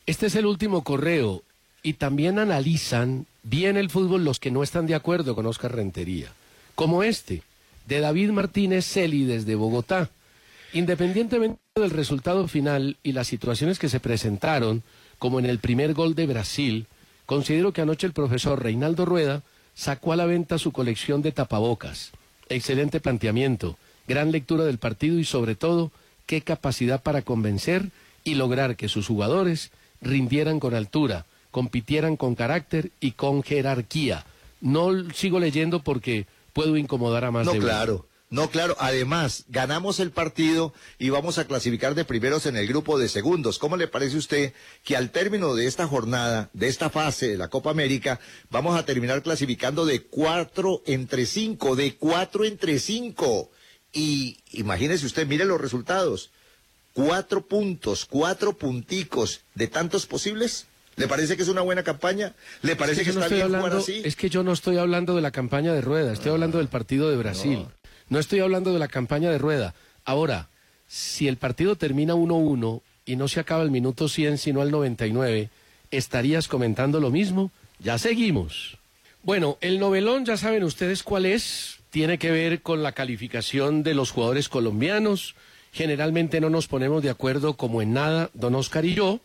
[0.06, 1.42] Este es el último correo
[1.82, 6.32] y también analizan bien el fútbol los que no están de acuerdo con Oscar Rentería,
[6.74, 7.42] como este,
[7.86, 10.10] de David Martínez Celi desde Bogotá.
[10.72, 14.82] Independientemente del resultado final y las situaciones que se presentaron,
[15.18, 16.86] como en el primer gol de Brasil,
[17.26, 19.42] considero que anoche el profesor Reinaldo Rueda
[19.74, 22.12] sacó a la venta su colección de tapabocas.
[22.48, 23.76] Excelente planteamiento,
[24.06, 25.90] gran lectura del partido y sobre todo,
[26.26, 27.90] qué capacidad para convencer
[28.24, 34.24] y lograr que sus jugadores rindieran con altura, compitieran con carácter y con jerarquía.
[34.60, 37.66] No sigo leyendo porque puedo incomodar a más No, de uno.
[37.66, 38.06] claro.
[38.28, 38.76] No, claro.
[38.80, 43.58] Además, ganamos el partido y vamos a clasificar de primeros en el grupo de segundos.
[43.60, 44.52] ¿Cómo le parece a usted
[44.84, 48.18] que al término de esta jornada, de esta fase de la Copa América,
[48.50, 53.50] vamos a terminar clasificando de cuatro entre cinco, de cuatro entre cinco?
[53.92, 56.30] Y imagínese usted, mire los resultados.
[56.94, 60.66] Cuatro puntos, cuatro punticos de tantos posibles.
[60.96, 62.34] ¿Le parece que es una buena campaña?
[62.62, 64.00] ¿Le parece Es que, no está bien jugar hablando- así?
[64.02, 67.10] Es que yo no estoy hablando de la campaña de Rueda, estoy hablando del partido
[67.10, 67.58] de Brasil.
[67.64, 67.72] No.
[68.18, 69.74] Estoy hablando de la campaña de Rueda.
[70.04, 70.48] Ahora,
[70.86, 75.50] si el partido termina 1-1 y no se acaba el minuto 100 sino al 99,
[75.90, 77.50] ¿estarías comentando lo mismo?
[77.78, 78.78] Ya seguimos.
[79.22, 81.78] Bueno, el novelón ya saben ustedes cuál es.
[81.90, 85.34] Tiene que ver con la calificación de los jugadores colombianos.
[85.72, 89.20] Generalmente no nos ponemos de acuerdo como en nada, don Oscar y yo,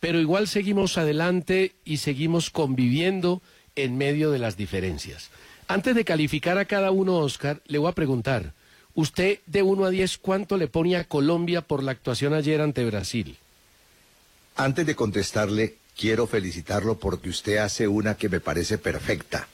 [0.00, 3.42] pero igual seguimos adelante y seguimos conviviendo
[3.74, 5.30] en medio de las diferencias.
[5.68, 8.54] Antes de calificar a cada uno, Oscar, le voy a preguntar,
[8.94, 12.86] usted de 1 a 10, ¿cuánto le pone a Colombia por la actuación ayer ante
[12.86, 13.36] Brasil?
[14.56, 19.46] Antes de contestarle, quiero felicitarlo porque usted hace una que me parece perfecta.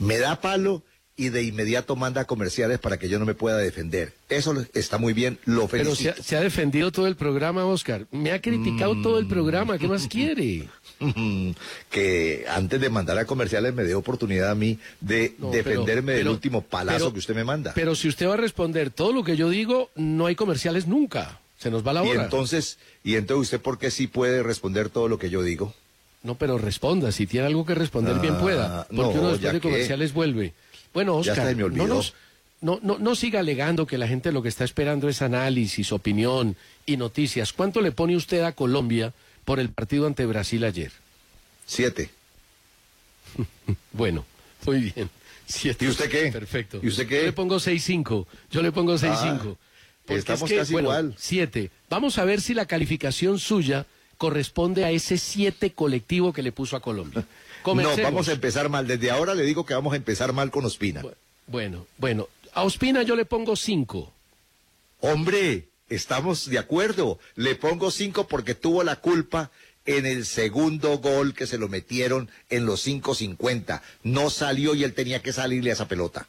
[0.00, 0.82] Me da palo
[1.20, 4.14] y de inmediato manda comerciales para que yo no me pueda defender.
[4.30, 6.20] Eso está muy bien, lo Pero se felicito.
[6.20, 8.06] ha, se ha defendido todo el programa, Oscar.
[8.10, 9.76] Me ha criticado todo el programa.
[9.78, 10.68] ¿Qué más quiere?
[11.90, 16.16] que antes de mandar a comerciales me dé oportunidad a mí de No, defenderme pero-
[16.16, 17.72] del pero- último palazo pero- que usted me manda.
[17.74, 21.40] Pero si usted va a responder todo lo que yo digo, no hay comerciales nunca.
[21.58, 22.24] Se nos va la y hora.
[22.24, 25.74] entonces, y entonces usted por qué sí puede responder todo lo que yo digo?
[26.22, 27.12] No, pero responda.
[27.12, 28.86] Si tiene algo que responder, bien Ah, pueda.
[28.88, 30.52] Porque no, uno después de que- comerciales vuelve.
[30.94, 31.86] Bueno, Oscar, hasta se me olvidó.
[31.86, 32.14] no nos-
[32.62, 36.56] no, no, no siga alegando que la gente lo que está esperando es análisis, opinión
[36.84, 37.52] y noticias.
[37.54, 39.14] ¿Cuánto le pone usted a Colombia
[39.46, 40.92] por el partido ante Brasil ayer?
[41.64, 42.10] Siete.
[43.92, 44.24] bueno,
[44.66, 45.08] muy bien.
[45.46, 45.84] Siete.
[45.84, 46.30] ¿Y usted qué?
[46.30, 46.80] Perfecto.
[46.82, 47.20] ¿Y usted qué?
[47.20, 48.26] Yo le pongo 6-5.
[48.50, 49.56] Yo le pongo 6-5.
[50.08, 51.14] Ah, estamos casi igual.
[51.18, 51.70] Siete.
[51.88, 56.76] Vamos a ver si la calificación suya corresponde a ese siete colectivo que le puso
[56.76, 57.24] a Colombia.
[57.64, 58.86] No, vamos a empezar mal.
[58.86, 61.02] Desde ahora le digo que vamos a empezar mal con Ospina.
[61.46, 62.28] Bueno, bueno.
[62.52, 64.12] A Ospina yo le pongo cinco.
[65.00, 67.18] Hombre, estamos de acuerdo.
[67.36, 69.50] Le pongo cinco porque tuvo la culpa
[69.86, 73.80] en el segundo gol que se lo metieron en los 5.50.
[74.02, 76.28] No salió y él tenía que salirle a esa pelota.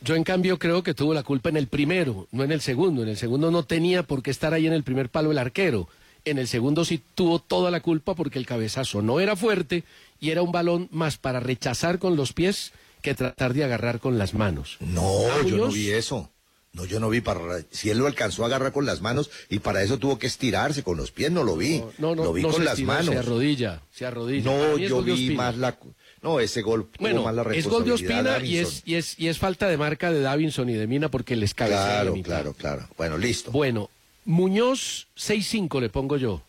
[0.00, 3.02] Yo en cambio creo que tuvo la culpa en el primero, no en el segundo.
[3.02, 5.88] En el segundo no tenía por qué estar ahí en el primer palo el arquero.
[6.24, 9.84] En el segundo sí tuvo toda la culpa porque el cabezazo no era fuerte
[10.22, 12.70] y era un balón más para rechazar con los pies
[13.02, 14.76] que tratar de agarrar con las manos.
[14.78, 16.30] No, yo no vi eso.
[16.72, 17.62] No, yo no vi para.
[17.72, 20.84] Si él lo alcanzó a agarrar con las manos y para eso tuvo que estirarse
[20.84, 21.82] con los pies, no lo vi.
[21.98, 23.12] No, no, lo vi no con se las estiró, manos.
[23.12, 24.44] Se arrodilla, se arrodilla.
[24.44, 25.34] No, yo vi Ospina.
[25.34, 25.76] más la.
[26.22, 29.18] No, ese gol tuvo Bueno, más la es gol de Ospina y es, y, es,
[29.18, 32.52] y es falta de marca de Davinson y de Mina porque les la Claro, claro,
[32.54, 32.88] claro.
[32.96, 33.50] Bueno, listo.
[33.50, 33.90] Bueno,
[34.24, 36.42] Muñoz 6-5 le pongo yo.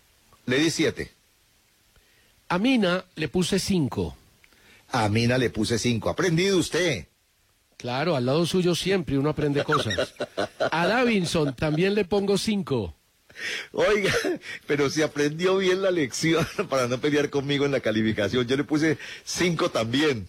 [0.45, 1.11] Le di siete.
[2.53, 4.15] A Mina le puse 5.
[4.91, 6.07] A Mina le puse cinco.
[6.07, 7.07] Aprendido usted.
[7.77, 10.13] Claro, al lado suyo siempre uno aprende cosas.
[10.71, 12.93] A Davinson también le pongo 5.
[13.71, 14.13] Oiga,
[14.67, 18.45] pero si aprendió bien la lección para no pelear conmigo en la calificación.
[18.45, 20.27] Yo le puse cinco también.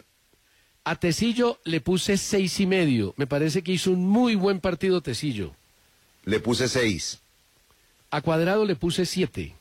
[0.84, 3.12] A Tecillo le puse seis y medio.
[3.18, 5.54] Me parece que hizo un muy buen partido Tecillo.
[6.24, 7.20] Le puse seis.
[8.10, 9.52] A Cuadrado le puse 7.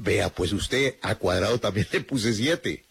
[0.00, 2.84] Vea, pues usted a cuadrado también le puse siete.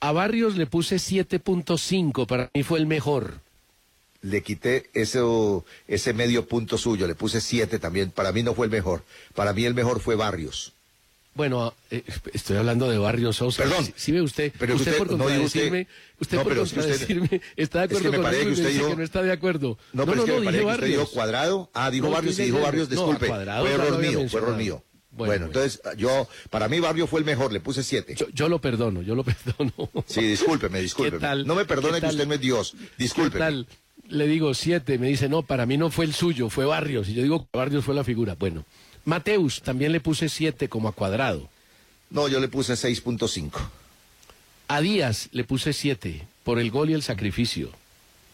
[0.00, 2.26] A Barrios le puse 7.5.
[2.26, 3.34] Para mí fue el mejor.
[4.22, 5.20] Le quité ese,
[5.88, 8.10] ese medio punto suyo, le puse siete también.
[8.10, 9.04] Para mí no fue el mejor.
[9.34, 10.72] Para mí el mejor fue Barrios.
[11.34, 12.02] Bueno, eh,
[12.34, 13.62] estoy hablando de Barrios Sosa.
[13.62, 13.84] Perdón.
[13.86, 15.86] Si, si ve usted, Pero usted, usted- por no diga usted- contradecirme,
[16.20, 18.70] usted, No, por que usted- contradecirme, está de es que acuerdo me parece que usted
[18.70, 19.78] dijo- que no está de acuerdo.
[19.92, 21.70] No, pero es que me parece que usted dijo cuadrado.
[21.72, 23.26] Ah, dijo No, Barrios y dijo Barrios, no, disculpe.
[23.28, 24.82] Cuadrado fue error mío, fue error mío.
[25.14, 28.14] Bueno, Bueno, entonces yo, para mí Barrios fue el mejor, le puse siete.
[28.16, 29.72] Yo, yo lo perdono, yo lo perdono.
[30.06, 31.18] Sí, discúlpeme, discúlpeme.
[31.20, 31.46] tal?
[31.46, 32.74] No me perdone ¿Qué que usted no es Dios.
[32.78, 33.38] ¿Qué Discúlpeme.
[33.38, 33.66] tal?
[34.08, 37.08] Le digo siete, me dice, no, para mí no fue el suyo, fue Barrios.
[37.08, 38.34] Y yo digo que Barrios fue la figura.
[38.38, 38.64] Bueno,
[39.04, 41.48] Mateus también le puse siete como a cuadrado.
[42.10, 43.52] No, yo le puse 6.5.
[44.68, 47.70] A Díaz le puse siete por el gol y el sacrificio.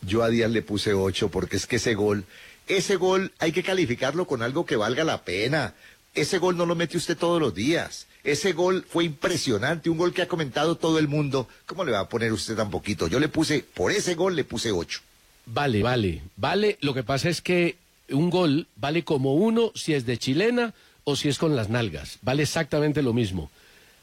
[0.02, 2.24] Yo a Díaz le puse 8 porque es que ese gol,
[2.66, 5.74] ese gol hay que calificarlo con algo que valga la pena.
[6.20, 8.06] Ese gol no lo mete usted todos los días.
[8.24, 11.48] Ese gol fue impresionante, un gol que ha comentado todo el mundo.
[11.66, 13.06] ¿Cómo le va a poner usted tan poquito?
[13.06, 15.00] Yo le puse, por ese gol le puse 8.
[15.46, 16.76] Vale, vale, vale.
[16.80, 17.76] Lo que pasa es que
[18.10, 22.18] un gol vale como uno si es de chilena o si es con las nalgas.
[22.22, 23.50] Vale exactamente lo mismo.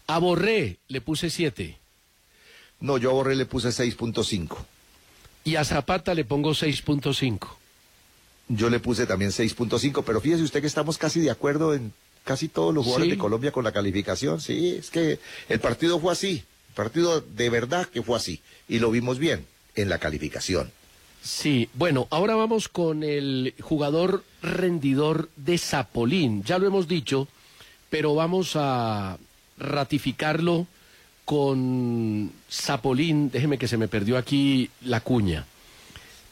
[0.08, 1.78] A Borré le puse siete
[2.80, 4.58] No, yo a Borré le puse 6.5.
[5.44, 7.48] y a Zapata le pongo 6.5.
[8.48, 11.92] Yo le puse también 6.5, pero fíjese usted que estamos casi de acuerdo en
[12.26, 13.12] casi todos los jugadores Sí.
[13.12, 14.42] de Colombia con la calificación.
[14.42, 16.44] Sí, es que el partido fue así.
[16.70, 18.42] El partido de verdad que fue así.
[18.68, 20.72] Y lo vimos bien en la calificación.
[21.22, 26.44] Sí, bueno, ahora vamos con el jugador rendidor de Zapolín.
[26.44, 27.28] Ya lo hemos dicho,
[27.90, 29.18] pero vamos a
[29.58, 30.68] ratificarlo
[31.24, 33.32] con Zapolín.
[33.32, 35.46] Déjeme que se me perdió aquí la cuña.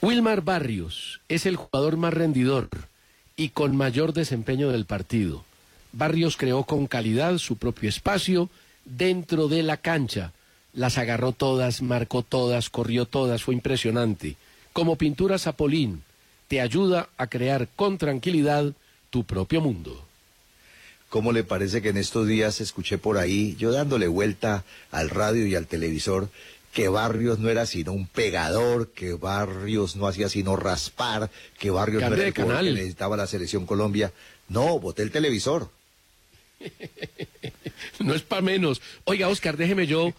[0.02, 2.70] Wilmar Barrios es el jugador más rendidor
[3.36, 5.44] y con mayor desempeño del partido.
[5.94, 8.50] Barrios creó con calidad su propio espacio
[8.84, 10.34] dentro de la cancha.
[10.74, 14.36] Las agarró todas, marcó todas, corrió todas, fue impresionante.
[14.74, 16.02] Como pintura Zapolín,
[16.48, 18.74] te ayuda a crear con tranquilidad
[19.12, 20.04] tu propio mundo.
[21.10, 25.46] ¿Cómo le parece que en estos días escuché por ahí, yo dándole vuelta al radio
[25.46, 26.30] y al televisor,
[26.74, 31.30] que Barrios no era sino un pegador, que Barrios no hacía sino raspar,
[31.60, 34.12] que Barrios no era el que necesitaba la selección Colombia?
[34.50, 35.70] No, boté el televisor.
[38.00, 38.82] No es para menos.
[39.06, 40.14] Oiga, Oscar, déjeme yo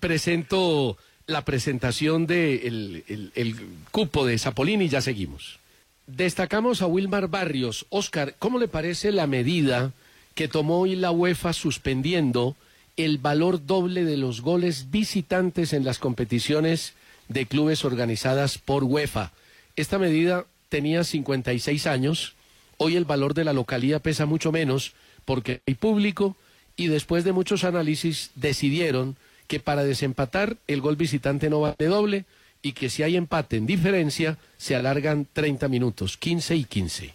[0.00, 0.96] presento
[1.26, 3.56] la presentación del el,
[3.90, 5.58] cupo de Zapolín y ya seguimos.
[6.06, 7.86] Destacamos a Wilmar Barrios.
[7.88, 9.92] Oscar, ¿cómo le parece la medida
[10.34, 12.56] que tomó hoy la UEFA suspendiendo
[12.96, 16.94] el valor doble de los goles visitantes en las competiciones
[17.28, 19.32] de clubes organizadas por UEFA?
[19.74, 22.34] Esta medida tenía 56 años.
[22.78, 24.92] Hoy el valor de la localía pesa mucho menos
[25.26, 26.36] porque hay público
[26.76, 32.24] y después de muchos análisis decidieron que para desempatar el gol visitante no vale doble
[32.62, 37.14] y que si hay empate en diferencia, se alargan 30 minutos, 15 y 15.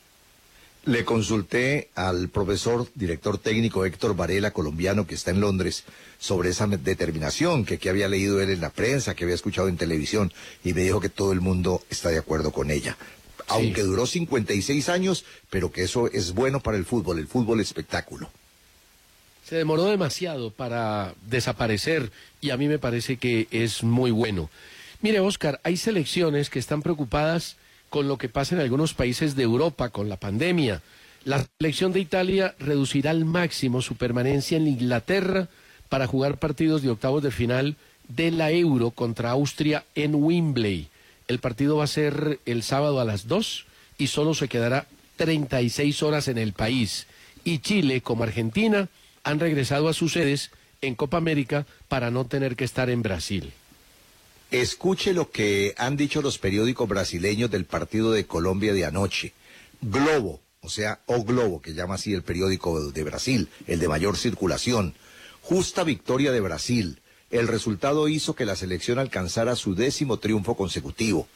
[0.86, 5.84] Le consulté al profesor, director técnico Héctor Varela, colombiano que está en Londres,
[6.20, 9.78] sobre esa determinación que, que había leído él en la prensa, que había escuchado en
[9.78, 10.34] televisión,
[10.64, 12.98] y me dijo que todo el mundo está de acuerdo con ella.
[13.48, 18.30] Aunque duró 56 años, pero que eso es bueno para el fútbol, el fútbol espectáculo.
[19.46, 24.50] Se demoró demasiado para desaparecer y a mí me parece que es muy bueno.
[25.02, 27.58] Mire, Oscar, hay selecciones que están preocupadas
[27.90, 30.82] con lo que pasa en algunos países de Europa con la pandemia.
[31.26, 35.50] La selección de Italia reducirá al máximo su permanencia en Inglaterra
[35.90, 37.76] para jugar partidos de octavos de final
[38.08, 40.88] de la Euro contra Austria en Wembley.
[41.32, 43.66] El partido va a ser el sábado a las 2
[43.98, 47.08] y solo se quedará 36 horas en el país.
[47.46, 48.90] Y Chile, como Argentina,
[49.24, 50.52] han regresado a sus sedes
[50.82, 53.54] en Copa América para no tener que estar en Brasil.
[54.52, 59.32] Escuche lo que han dicho los periódicos brasileños del partido de Colombia de anoche.
[59.82, 64.18] Globo, o sea, O Globo, que llama así el periódico de Brasil, el de mayor
[64.18, 64.96] circulación.
[65.42, 67.01] Justa victoria de Brasil.
[67.32, 71.28] El resultado hizo que la selección alcanzara su décimo triunfo consecutivo.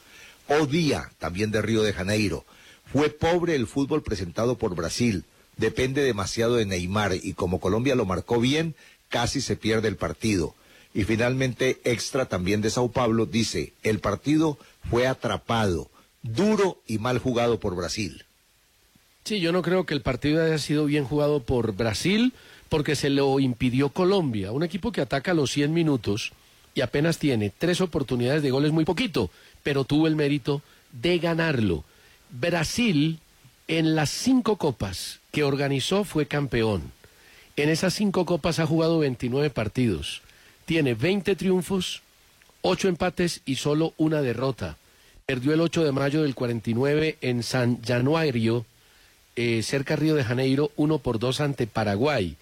[0.46, 2.44] O Día, también de Río de Janeiro.
[2.92, 5.24] Fue pobre el fútbol presentado por Brasil.
[5.56, 8.74] Depende demasiado de Neymar y como Colombia lo marcó bien,
[9.08, 10.54] casi se pierde el partido.
[10.92, 14.58] Y finalmente, Extra también de Sao Paulo dice, el partido
[14.90, 15.90] fue atrapado,
[16.22, 18.24] duro y mal jugado por Brasil.
[19.24, 22.32] Sí, yo no creo que el partido haya sido bien jugado por Brasil
[22.68, 26.32] porque se lo impidió Colombia, un equipo que ataca a los 100 minutos
[26.74, 29.30] y apenas tiene tres oportunidades de goles, muy poquito,
[29.62, 30.62] pero tuvo el mérito
[30.92, 31.84] de ganarlo.
[32.30, 33.20] Brasil,
[33.68, 36.92] en las cinco copas que organizó, fue campeón.
[37.56, 40.22] En esas cinco copas ha jugado 29 partidos
[40.66, 42.02] tiene 20 triunfos,
[42.60, 44.76] 8 empates y solo una derrota.
[45.24, 48.66] Perdió el 8 de mayo del 49 en San Januario,
[49.36, 52.36] eh, cerca Río de Janeiro, 1 por 2 ante Paraguay.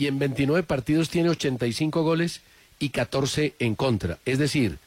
[0.00, 2.40] Y en 29 partidos tiene 85 goles
[2.78, 4.18] y 14 en contra.
[4.24, 4.78] Es decir,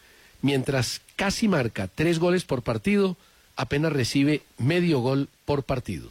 [0.41, 3.15] mientras casi marca 3 goles por partido,
[3.55, 6.09] apenas recibe medio gol por partido.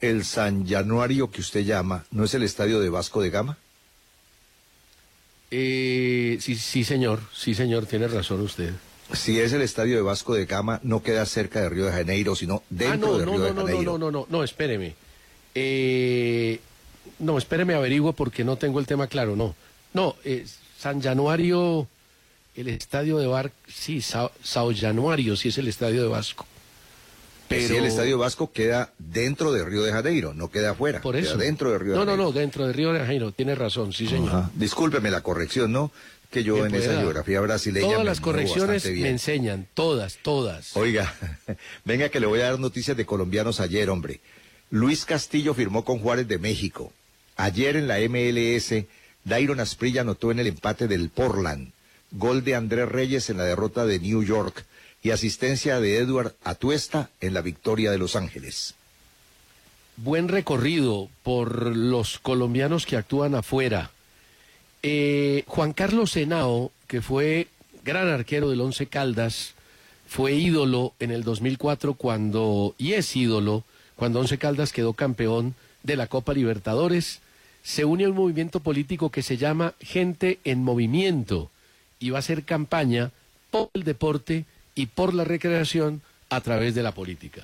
[0.00, 3.58] ¿El San Januario que usted llama no es el estadio de Vasco de Gama?
[5.50, 8.72] Eh, sí, sí, señor, sí, señor, tiene razón usted.
[9.12, 12.34] Si es el estadio de Vasco de Gama, no queda cerca de Río de Janeiro,
[12.34, 13.92] sino dentro ah, no, de no, Río no, de no, Janeiro.
[13.92, 14.94] No, no, no, no, no, espéreme.
[15.54, 16.58] Eh,
[17.20, 19.54] no, espéreme, averiguo porque no tengo el tema claro, no.
[19.92, 20.46] No, eh,
[20.78, 21.86] San Januario,
[22.56, 26.46] el estadio de Bar, sí, Sao, Sao Januario, sí es el estadio de Vasco.
[27.48, 31.00] Pero sí, el estadio Vasco queda dentro de Río de Janeiro, no queda afuera.
[31.00, 31.34] Por eso.
[31.34, 32.22] Queda dentro de Río de no, Janeiro.
[32.22, 34.28] No, no, dentro de Río de Janeiro, tiene razón, sí, señor.
[34.28, 34.50] Ajá.
[34.54, 35.90] Discúlpeme la corrección, ¿no?
[36.30, 37.86] Que yo en esa geografía brasileña.
[37.86, 39.02] Todas me las correcciones bien.
[39.02, 40.76] me enseñan, todas, todas.
[40.76, 41.12] Oiga,
[41.84, 44.20] venga que le voy a dar noticias de colombianos ayer, hombre.
[44.70, 46.92] Luis Castillo firmó con Juárez de México.
[47.40, 48.84] Ayer en la MLS,
[49.24, 51.72] Dairon Asprilla anotó en el empate del Portland.
[52.10, 54.66] Gol de Andrés Reyes en la derrota de New York
[55.02, 58.74] y asistencia de Edward Atuesta en la victoria de Los Ángeles.
[59.96, 63.90] Buen recorrido por los colombianos que actúan afuera.
[64.82, 67.48] Eh, Juan Carlos Senao, que fue
[67.82, 69.54] gran arquero del Once Caldas,
[70.06, 73.64] fue ídolo en el 2004 cuando, y es ídolo,
[73.96, 77.20] cuando Once Caldas quedó campeón de la Copa Libertadores,
[77.62, 81.50] se une a un movimiento político que se llama Gente en Movimiento
[81.98, 83.10] y va a hacer campaña
[83.50, 84.44] por el deporte
[84.74, 87.42] y por la recreación a través de la política.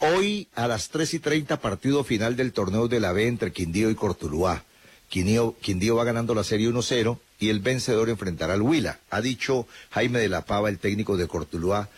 [0.00, 3.90] Hoy a las 3 y 30 partido final del torneo de la B entre Quindío
[3.90, 4.64] y Cortuluá.
[5.08, 8.98] Quindío, Quindío va ganando la serie 1-0 y el vencedor enfrentará al Huila.
[9.10, 11.88] Ha dicho Jaime de la Pava, el técnico de Cortuluá,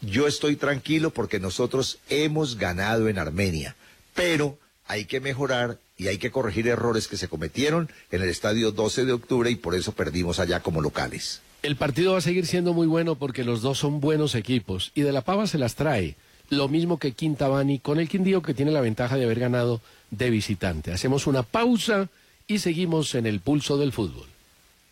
[0.00, 3.76] yo estoy tranquilo porque nosotros hemos ganado en Armenia,
[4.14, 8.72] pero hay que mejorar y hay que corregir errores que se cometieron en el estadio
[8.72, 11.42] 12 de octubre y por eso perdimos allá como locales.
[11.62, 15.02] El partido va a seguir siendo muy bueno porque los dos son buenos equipos y
[15.02, 16.16] de la Pava se las trae.
[16.48, 20.30] Lo mismo que Quintabani con el Quindío que tiene la ventaja de haber ganado de
[20.30, 20.90] visitante.
[20.90, 22.08] Hacemos una pausa
[22.46, 24.26] y seguimos en el pulso del fútbol.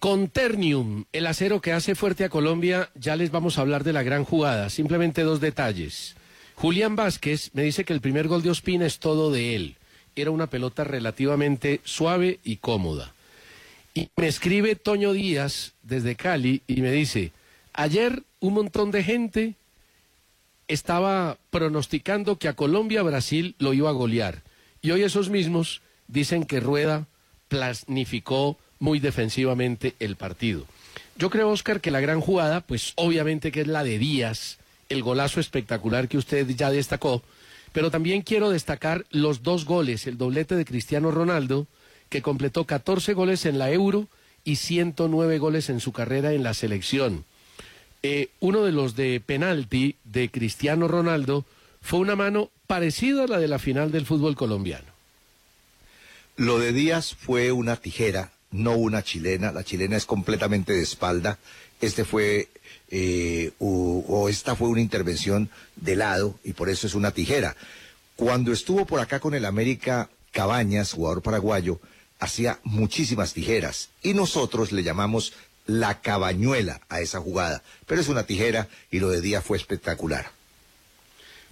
[0.00, 3.94] Con Ternium, el acero que hace fuerte a Colombia, ya les vamos a hablar de
[3.94, 4.68] la gran jugada.
[4.68, 6.16] Simplemente dos detalles.
[6.54, 9.77] Julián Vázquez me dice que el primer gol de Ospina es todo de él.
[10.20, 13.12] Era una pelota relativamente suave y cómoda.
[13.94, 17.32] Y me escribe Toño Díaz desde Cali y me dice,
[17.72, 19.54] ayer un montón de gente
[20.66, 24.42] estaba pronosticando que a Colombia Brasil lo iba a golear.
[24.82, 27.06] Y hoy esos mismos dicen que Rueda
[27.48, 30.64] planificó muy defensivamente el partido.
[31.16, 34.58] Yo creo, Oscar, que la gran jugada, pues obviamente que es la de Díaz,
[34.88, 37.22] el golazo espectacular que usted ya destacó,
[37.72, 41.66] pero también quiero destacar los dos goles, el doblete de Cristiano Ronaldo,
[42.08, 44.08] que completó 14 goles en la Euro
[44.44, 47.24] y 109 goles en su carrera en la selección.
[48.02, 51.44] Eh, uno de los de penalti de Cristiano Ronaldo
[51.80, 54.86] fue una mano parecida a la de la final del fútbol colombiano.
[56.36, 59.50] Lo de Díaz fue una tijera, no una chilena.
[59.50, 61.38] La chilena es completamente de espalda.
[61.80, 62.48] Este fue,
[62.90, 67.56] eh, o, o esta fue una intervención de lado y por eso es una tijera.
[68.16, 71.80] Cuando estuvo por acá con el América Cabañas, jugador paraguayo,
[72.18, 75.32] hacía muchísimas tijeras y nosotros le llamamos
[75.66, 77.62] la cabañuela a esa jugada.
[77.86, 80.30] Pero es una tijera y lo de Díaz fue espectacular.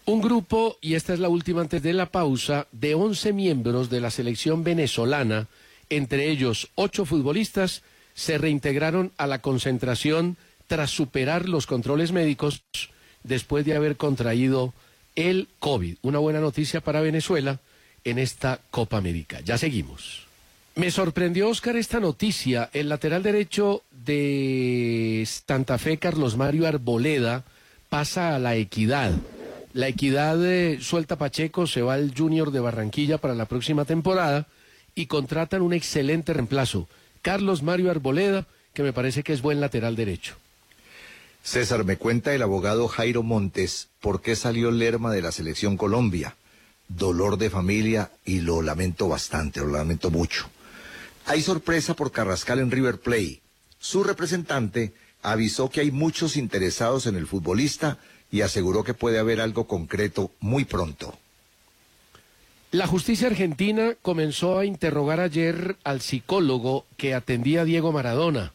[0.06, 4.00] Un grupo, y esta es la última antes de la pausa, de 11 miembros de
[4.00, 5.48] la selección venezolana,
[5.90, 7.82] entre ellos ocho futbolistas,
[8.14, 10.36] se reintegraron a la concentración
[10.66, 12.62] tras superar los controles médicos
[13.22, 14.72] después de haber contraído
[15.14, 15.96] el COVID.
[16.02, 17.60] Una buena noticia para Venezuela
[18.04, 19.40] en esta Copa América.
[19.40, 20.26] Ya seguimos.
[20.76, 22.68] Me sorprendió, Oscar, esta noticia.
[22.72, 27.44] El lateral derecho de Santa Fe, Carlos Mario Arboleda,
[27.88, 29.12] pasa a la equidad.
[29.72, 34.46] La equidad de suelta Pacheco, se va al Junior de Barranquilla para la próxima temporada
[34.94, 36.88] y contratan un excelente reemplazo.
[37.22, 40.36] Carlos Mario Arboleda, que me parece que es buen lateral derecho.
[41.46, 46.34] César, me cuenta el abogado Jairo Montes por qué salió Lerma de la selección Colombia.
[46.88, 50.50] Dolor de familia y lo lamento bastante, lo lamento mucho.
[51.24, 53.42] Hay sorpresa por Carrascal en River Play.
[53.78, 54.92] Su representante
[55.22, 57.98] avisó que hay muchos interesados en el futbolista
[58.32, 61.16] y aseguró que puede haber algo concreto muy pronto.
[62.72, 68.52] La justicia argentina comenzó a interrogar ayer al psicólogo que atendía a Diego Maradona,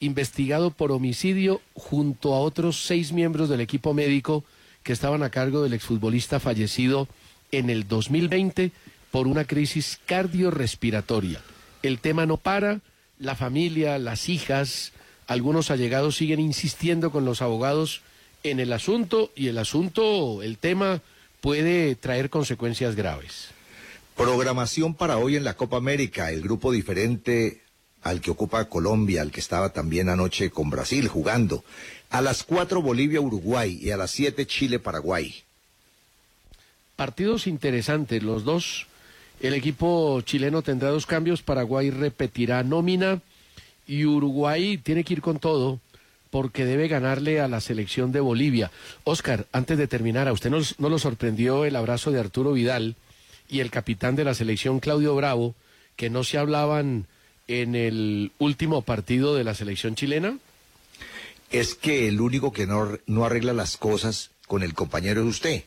[0.00, 4.44] investigado por homicidio junto a otros seis miembros del equipo médico
[4.82, 7.06] que estaban a cargo del exfutbolista fallecido
[7.52, 8.72] en el 2020
[9.10, 11.42] por una crisis cardiorrespiratoria.
[11.82, 12.80] El tema no para,
[13.18, 14.92] la familia, las hijas,
[15.26, 18.00] algunos allegados siguen insistiendo con los abogados
[18.42, 21.02] en el asunto y el asunto, el tema
[21.42, 23.48] puede traer consecuencias graves.
[24.16, 27.60] Programación para hoy en la Copa América, el grupo diferente
[28.02, 31.64] al que ocupa Colombia, al que estaba también anoche con Brasil jugando.
[32.10, 35.42] A las 4 Bolivia-Uruguay y a las 7 Chile-Paraguay.
[36.96, 38.86] Partidos interesantes, los dos.
[39.40, 43.20] El equipo chileno tendrá dos cambios, Paraguay repetirá nómina
[43.86, 45.80] y Uruguay tiene que ir con todo
[46.30, 48.70] porque debe ganarle a la selección de Bolivia.
[49.04, 52.96] Oscar, antes de terminar, ¿a usted no, no lo sorprendió el abrazo de Arturo Vidal
[53.48, 55.54] y el capitán de la selección Claudio Bravo,
[55.96, 57.06] que no se hablaban
[57.50, 60.38] en el último partido de la selección chilena?
[61.50, 65.64] Es que el único que no, no arregla las cosas con el compañero es usted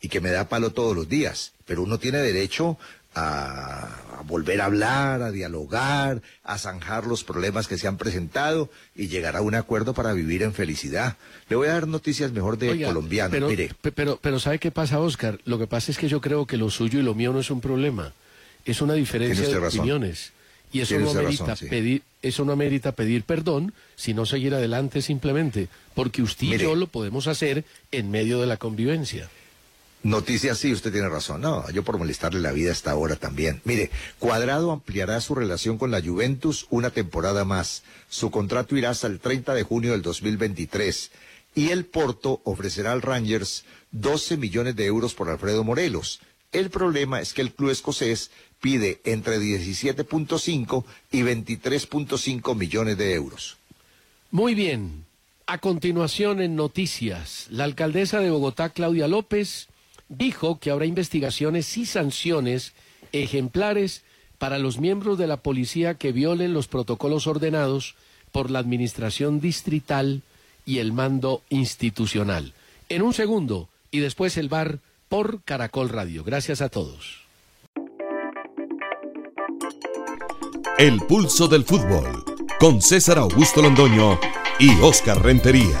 [0.00, 2.78] y que me da palo todos los días, pero uno tiene derecho
[3.14, 8.70] a, a, volver a hablar, a dialogar, a zanjar los problemas que se han presentado
[8.94, 11.16] y llegar a un acuerdo para vivir en felicidad.
[11.48, 13.72] Le voy a dar noticias mejor de Oiga, colombiano, pero, mire.
[13.94, 15.40] Pero, pero ¿sabe qué pasa, Oscar?
[15.44, 17.50] Lo que pasa es que yo creo que lo suyo y lo mío no es
[17.50, 18.12] un problema,
[18.64, 19.80] es una diferencia de razón.
[19.80, 20.35] opiniones.
[20.76, 21.66] Y eso no, usted merita razón, sí.
[21.66, 26.86] pedir, eso no merita pedir perdón, sino seguir adelante simplemente, porque usted y yo lo
[26.86, 29.30] podemos hacer en medio de la convivencia.
[30.02, 31.40] Noticias sí, usted tiene razón.
[31.40, 33.62] No, yo por molestarle la vida hasta ahora también.
[33.64, 37.82] Mire, Cuadrado ampliará su relación con la Juventus una temporada más.
[38.08, 41.10] Su contrato irá hasta el 30 de junio del 2023.
[41.54, 46.20] Y el Porto ofrecerá al Rangers 12 millones de euros por Alfredo Morelos.
[46.52, 48.30] El problema es que el club escocés
[48.60, 53.56] pide entre 17.5 y 23.5 millones de euros.
[54.30, 55.04] Muy bien.
[55.46, 59.68] A continuación, en noticias, la alcaldesa de Bogotá, Claudia López,
[60.08, 62.72] dijo que habrá investigaciones y sanciones
[63.12, 64.02] ejemplares
[64.38, 67.94] para los miembros de la policía que violen los protocolos ordenados
[68.32, 70.22] por la administración distrital
[70.64, 72.52] y el mando institucional.
[72.88, 76.24] En un segundo, y después el bar por Caracol Radio.
[76.24, 77.26] Gracias a todos.
[80.78, 82.24] El pulso del fútbol
[82.58, 84.18] con César Augusto Londoño
[84.58, 85.80] y Oscar Rentería.